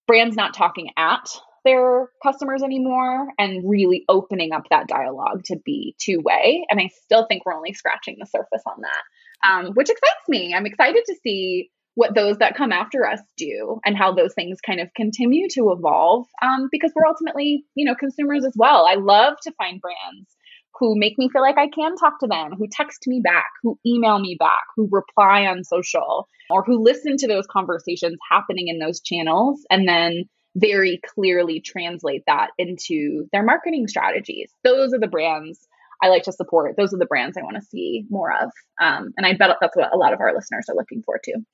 [0.07, 1.29] brands not talking at
[1.65, 6.65] their customers anymore and really opening up that dialogue to be two way.
[6.71, 10.55] And I still think we're only scratching the surface on that, um, which excites me.
[10.55, 14.59] I'm excited to see what those that come after us do and how those things
[14.65, 18.87] kind of continue to evolve um, because we're ultimately, you know, consumers as well.
[18.87, 20.31] I love to find brands
[20.79, 23.79] who make me feel like I can talk to them, who text me back, who
[23.87, 28.79] email me back, who reply on social, or who listen to those conversations happening in
[28.79, 30.25] those channels and then
[30.57, 34.51] very clearly translate that into their marketing strategies.
[34.63, 35.67] Those are the brands
[36.03, 36.77] I like to support.
[36.77, 38.51] Those are the brands I want to see more of.
[38.81, 41.45] Um, and I bet that's what a lot of our listeners are looking for too.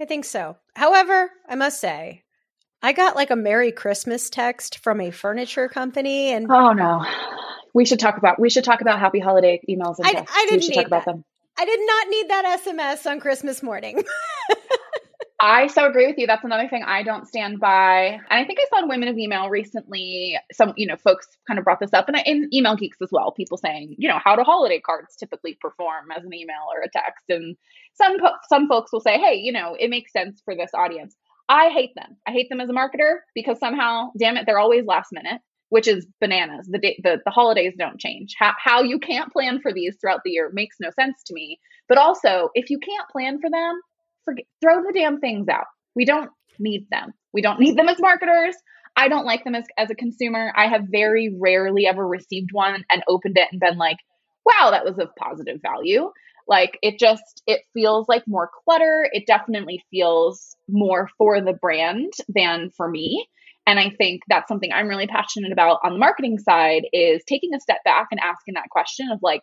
[0.00, 0.56] I think so.
[0.74, 2.24] However, I must say,
[2.82, 7.04] I got like a Merry Christmas text from a furniture company and Oh no.
[7.74, 10.60] We should talk about we should talk about happy holiday emails and I, I didn't
[10.60, 11.24] we should talk about them.
[11.58, 14.02] I did not need that SMS on Christmas morning.
[15.44, 16.28] I so agree with you.
[16.28, 18.04] That's another thing I don't stand by.
[18.06, 21.58] And I think I saw in Women of Email recently, some, you know, folks kind
[21.58, 24.36] of brought this up and in Email Geeks as well, people saying, you know, how
[24.36, 27.24] do holiday cards typically perform as an email or a text?
[27.28, 27.56] And
[27.94, 28.18] some,
[28.48, 31.16] some folks will say, hey, you know, it makes sense for this audience.
[31.48, 32.16] I hate them.
[32.24, 35.40] I hate them as a marketer because somehow, damn it, they're always last minute
[35.72, 36.68] which is bananas.
[36.70, 38.34] The, day, the the holidays don't change.
[38.38, 41.58] How how you can't plan for these throughout the year makes no sense to me.
[41.88, 43.80] But also, if you can't plan for them,
[44.26, 45.64] forget throw the damn things out.
[45.96, 47.14] We don't need them.
[47.32, 48.54] We don't need them as marketers.
[48.96, 50.52] I don't like them as, as a consumer.
[50.54, 53.96] I have very rarely ever received one and opened it and been like,
[54.44, 56.10] wow, that was of positive value.
[56.46, 59.08] Like it just it feels like more clutter.
[59.10, 63.26] It definitely feels more for the brand than for me.
[63.66, 67.54] And I think that's something I'm really passionate about on the marketing side is taking
[67.54, 69.42] a step back and asking that question of like,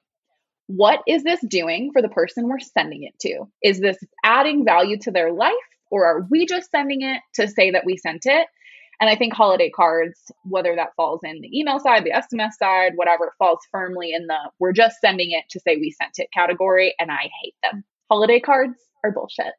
[0.68, 3.46] what is this doing for the person we're sending it to?
[3.64, 5.54] Is this adding value to their life
[5.90, 8.48] or are we just sending it to say that we sent it?
[9.02, 12.92] And I think holiday cards, whether that falls in the email side, the SMS side,
[12.96, 16.94] whatever, falls firmly in the we're just sending it to say we sent it category.
[17.00, 17.86] And I hate them.
[18.10, 19.54] Holiday cards are bullshit.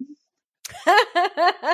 [0.87, 1.65] I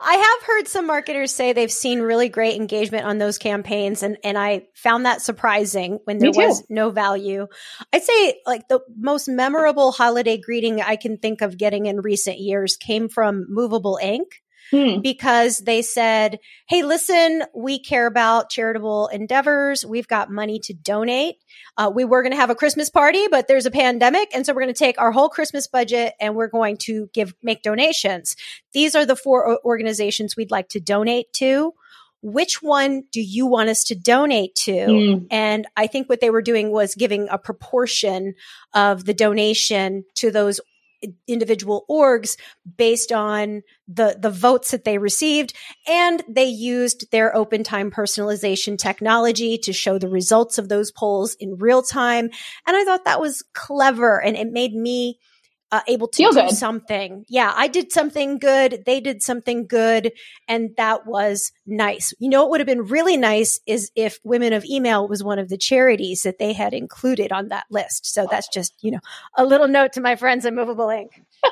[0.00, 4.38] have heard some marketers say they've seen really great engagement on those campaigns and and
[4.38, 7.46] I found that surprising when there was no value.
[7.92, 12.38] I'd say like the most memorable holiday greeting I can think of getting in recent
[12.38, 15.00] years came from Movable Ink hmm.
[15.00, 16.38] because they said,
[16.68, 19.84] Hey, listen, we care about charitable endeavors.
[19.84, 21.36] We've got money to donate.
[21.76, 24.30] Uh, we were going to have a Christmas party, but there's a pandemic.
[24.34, 27.34] And so we're going to take our whole Christmas budget and we're going to give,
[27.42, 28.36] make donations.
[28.72, 31.74] These are the four organizations we'd like to donate to
[32.22, 34.72] which one do you want us to donate to?
[34.72, 35.26] Mm.
[35.30, 38.34] And I think what they were doing was giving a proportion
[38.74, 40.60] of the donation to those
[41.26, 42.36] individual orgs
[42.76, 45.54] based on the the votes that they received
[45.88, 51.34] and they used their open time personalization technology to show the results of those polls
[51.40, 52.30] in real time.
[52.66, 55.18] And i thought that was clever and it made me
[55.72, 56.50] uh, able to Feel do good.
[56.50, 57.24] something.
[57.28, 58.82] Yeah, I did something good.
[58.86, 60.12] They did something good.
[60.48, 62.12] And that was nice.
[62.18, 65.38] You know, what would have been really nice is if Women of Email was one
[65.38, 68.12] of the charities that they had included on that list.
[68.12, 69.00] So that's just, you know,
[69.36, 71.22] a little note to my friends at Movable Ink.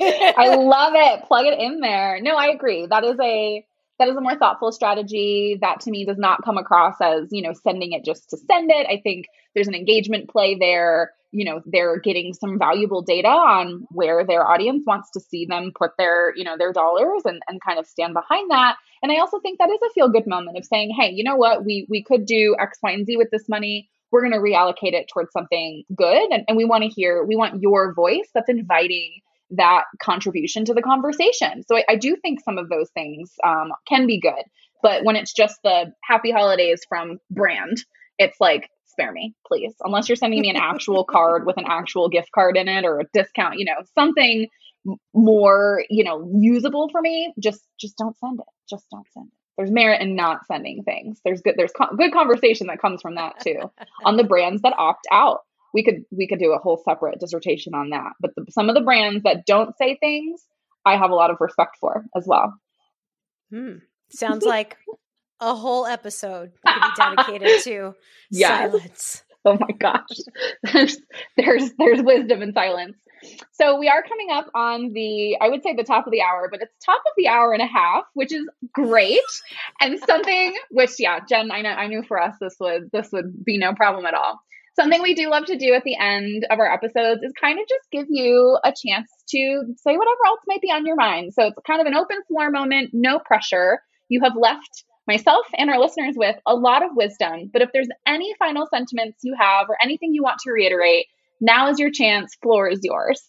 [0.00, 1.24] I love it.
[1.24, 2.20] Plug it in there.
[2.20, 2.86] No, I agree.
[2.86, 3.64] That is a
[3.98, 5.58] that is a more thoughtful strategy.
[5.60, 8.70] That to me does not come across as you know sending it just to send
[8.70, 8.86] it.
[8.86, 11.12] I think there's an engagement play there.
[11.32, 15.72] You know they're getting some valuable data on where their audience wants to see them
[15.76, 18.76] put their you know their dollars and, and kind of stand behind that.
[19.02, 21.36] And i also think that is a feel good moment of saying hey you know
[21.36, 21.64] what?
[21.64, 23.88] We we could do x y and z with this money.
[24.10, 26.30] We're going to reallocate it towards something good.
[26.30, 30.74] And, and we want to hear we want your voice that's inviting that contribution to
[30.74, 34.44] the conversation so i, I do think some of those things um, can be good
[34.82, 37.78] but when it's just the happy holidays from brand
[38.18, 39.74] it's like spare me, please.
[39.80, 43.00] Unless you're sending me an actual card with an actual gift card in it or
[43.00, 44.48] a discount, you know, something
[45.14, 48.46] more, you know, usable for me, just just don't send it.
[48.68, 49.32] Just don't send it.
[49.56, 51.20] There's merit in not sending things.
[51.24, 53.70] There's good there's co- good conversation that comes from that too.
[54.04, 55.40] on the brands that opt out.
[55.74, 58.12] We could we could do a whole separate dissertation on that.
[58.20, 60.42] But the, some of the brands that don't say things,
[60.86, 62.54] I have a lot of respect for as well.
[63.50, 63.78] Hmm.
[64.10, 64.78] Sounds like
[65.40, 67.94] a whole episode to be dedicated to
[68.30, 68.70] yes.
[68.70, 69.24] silence.
[69.44, 70.06] Oh my gosh.
[70.72, 70.96] There's
[71.36, 72.96] there's there's wisdom in silence.
[73.52, 76.48] So we are coming up on the I would say the top of the hour,
[76.50, 79.20] but it's top of the hour and a half, which is great.
[79.80, 83.44] And something which yeah, Jen, I know I knew for us this would this would
[83.44, 84.40] be no problem at all.
[84.76, 87.68] Something we do love to do at the end of our episodes is kind of
[87.68, 91.32] just give you a chance to say whatever else might be on your mind.
[91.32, 93.80] So it's kind of an open floor moment, no pressure.
[94.08, 97.50] You have left myself and our listeners with a lot of wisdom.
[97.52, 101.06] But if there's any final sentiments you have or anything you want to reiterate,
[101.40, 102.34] now is your chance.
[102.42, 103.22] Floor is yours.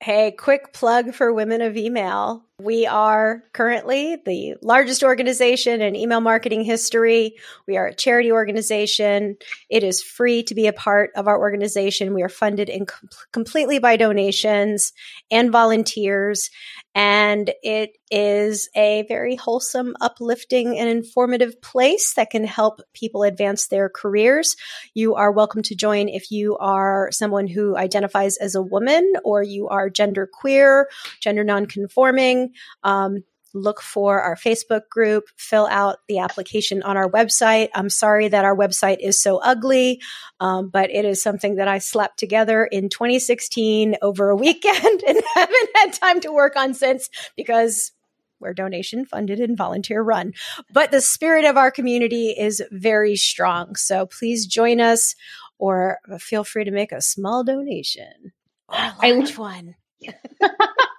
[0.00, 2.45] Hey, quick plug for Women of Email.
[2.58, 7.36] We are currently the largest organization in email marketing history.
[7.66, 9.36] We are a charity organization.
[9.68, 12.14] It is free to be a part of our organization.
[12.14, 14.94] We are funded in com- completely by donations
[15.30, 16.48] and volunteers.
[16.94, 23.66] And it is a very wholesome, uplifting, and informative place that can help people advance
[23.66, 24.56] their careers.
[24.94, 29.42] You are welcome to join if you are someone who identifies as a woman or
[29.42, 30.88] you are gender queer,
[31.20, 32.45] gender nonconforming.
[32.82, 33.24] Um,
[33.56, 37.68] look for our Facebook group, fill out the application on our website.
[37.74, 40.00] I'm sorry that our website is so ugly,
[40.40, 45.20] um, but it is something that I slapped together in 2016 over a weekend and
[45.34, 47.92] haven't had time to work on since because
[48.38, 50.34] we're donation funded and volunteer run.
[50.70, 53.76] But the spirit of our community is very strong.
[53.76, 55.14] So please join us
[55.58, 58.32] or feel free to make a small donation
[58.68, 59.76] or a large one.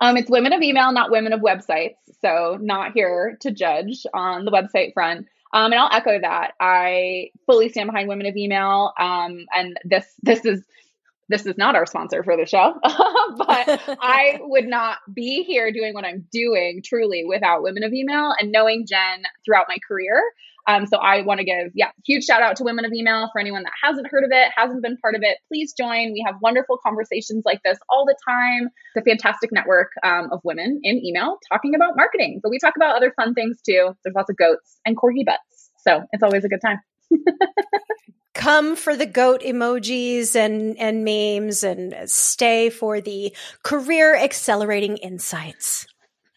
[0.00, 1.96] Um, it's women of email, not women of websites.
[2.20, 5.26] So, not here to judge on the website front.
[5.52, 6.52] Um, and I'll echo that.
[6.60, 8.92] I fully stand behind Women of Email.
[8.98, 10.62] Um, and this this is
[11.32, 15.94] this is not our sponsor for the show, but I would not be here doing
[15.94, 20.22] what I'm doing truly without Women of Email and knowing Jen throughout my career.
[20.68, 23.40] Um, so I want to give, yeah, huge shout out to Women of Email for
[23.40, 25.38] anyone that hasn't heard of it, hasn't been part of it.
[25.48, 26.12] Please join.
[26.12, 28.68] We have wonderful conversations like this all the time.
[28.94, 32.74] It's a fantastic network um, of women in email talking about marketing, but we talk
[32.76, 33.96] about other fun things too.
[34.04, 36.78] There's lots of goats and corgi butts, so it's always a good time.
[38.34, 45.86] come for the goat emojis and and memes and stay for the career accelerating insights.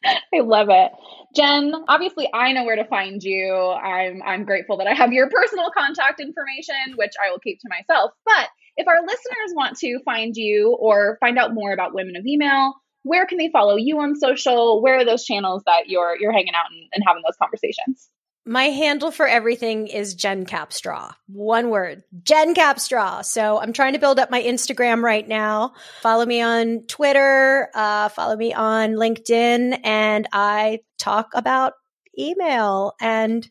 [0.05, 0.91] I love it.
[1.35, 3.53] Jen, obviously I know where to find you.
[3.53, 7.69] I'm I'm grateful that I have your personal contact information, which I will keep to
[7.69, 8.11] myself.
[8.25, 12.25] But if our listeners want to find you or find out more about Women of
[12.25, 12.73] Email,
[13.03, 14.81] where can they follow you on social?
[14.81, 18.09] Where are those channels that you're you're hanging out and, and having those conversations?
[18.47, 21.11] My handle for everything is Jen Capstraw.
[21.27, 23.25] One word, Jen Capstraw.
[23.25, 25.73] So I'm trying to build up my Instagram right now.
[26.01, 31.73] Follow me on Twitter, uh, follow me on LinkedIn, and I talk about
[32.19, 33.49] email and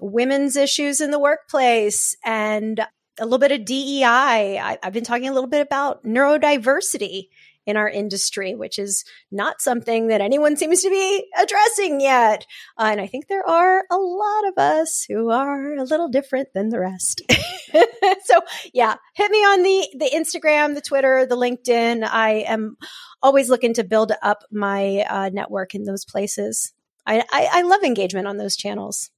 [0.00, 2.80] women's issues in the workplace and
[3.20, 4.58] a little bit of DEI.
[4.58, 7.28] I, have been talking a little bit about neurodiversity
[7.68, 12.46] in our industry, which is not something that anyone seems to be addressing yet.
[12.78, 16.48] Uh, and I think there are a lot of us who are a little different
[16.54, 17.20] than the rest.
[18.24, 18.40] so
[18.72, 22.08] yeah, hit me on the, the Instagram, the Twitter, the LinkedIn.
[22.10, 22.78] I am
[23.22, 26.72] always looking to build up my uh, network in those places.
[27.04, 29.10] I, I, I love engagement on those channels.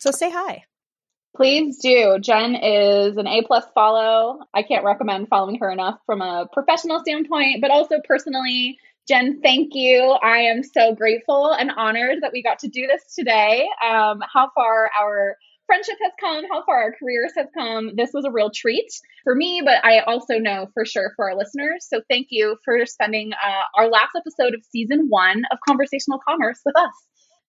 [0.00, 0.64] So say hi.
[1.38, 2.18] Please do.
[2.20, 4.40] Jen is an A plus follow.
[4.52, 8.76] I can't recommend following her enough from a professional standpoint, but also personally.
[9.06, 10.18] Jen, thank you.
[10.20, 13.68] I am so grateful and honored that we got to do this today.
[13.88, 15.36] Um, how far our
[15.66, 17.92] friendship has come, how far our careers have come.
[17.94, 18.90] This was a real treat
[19.22, 21.86] for me, but I also know for sure for our listeners.
[21.88, 26.58] So thank you for spending uh, our last episode of season one of Conversational Commerce
[26.66, 27.07] with us.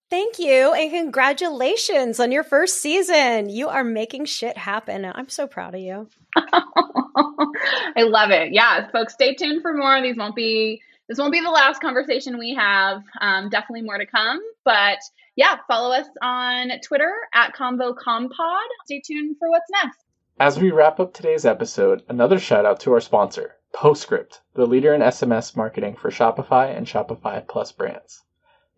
[0.10, 3.50] Thank you and congratulations on your first season.
[3.50, 5.06] You are making shit happen.
[5.06, 6.10] I'm so proud of you.
[6.36, 8.52] I love it.
[8.52, 10.02] Yeah, folks, stay tuned for more.
[10.02, 13.04] These won't be this won't be the last conversation we have.
[13.22, 14.40] Um, definitely more to come.
[14.66, 14.98] But
[15.36, 18.68] yeah, follow us on Twitter at ConvoCommPod.
[18.86, 20.00] Stay tuned for what's next.
[20.40, 24.94] As we wrap up today's episode, another shout out to our sponsor, Postscript, the leader
[24.96, 28.24] in SMS marketing for Shopify and Shopify Plus brands.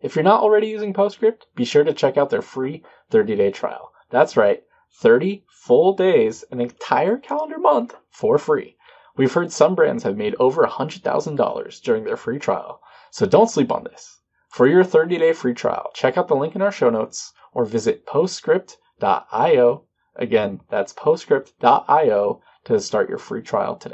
[0.02, 3.52] If you're not already using Postscript, be sure to check out their free 30 day
[3.52, 3.92] trial.
[4.10, 4.64] That's right,
[4.94, 8.76] 30 full days, an entire calendar month for free.
[9.16, 12.80] We've heard some brands have made over $100,000 during their free trial,
[13.12, 14.20] so don't sleep on this.
[14.48, 17.64] For your 30 day free trial, check out the link in our show notes or
[17.64, 19.84] visit postscript.io.
[20.16, 23.90] Again, that's postscript.io to start your free trial today.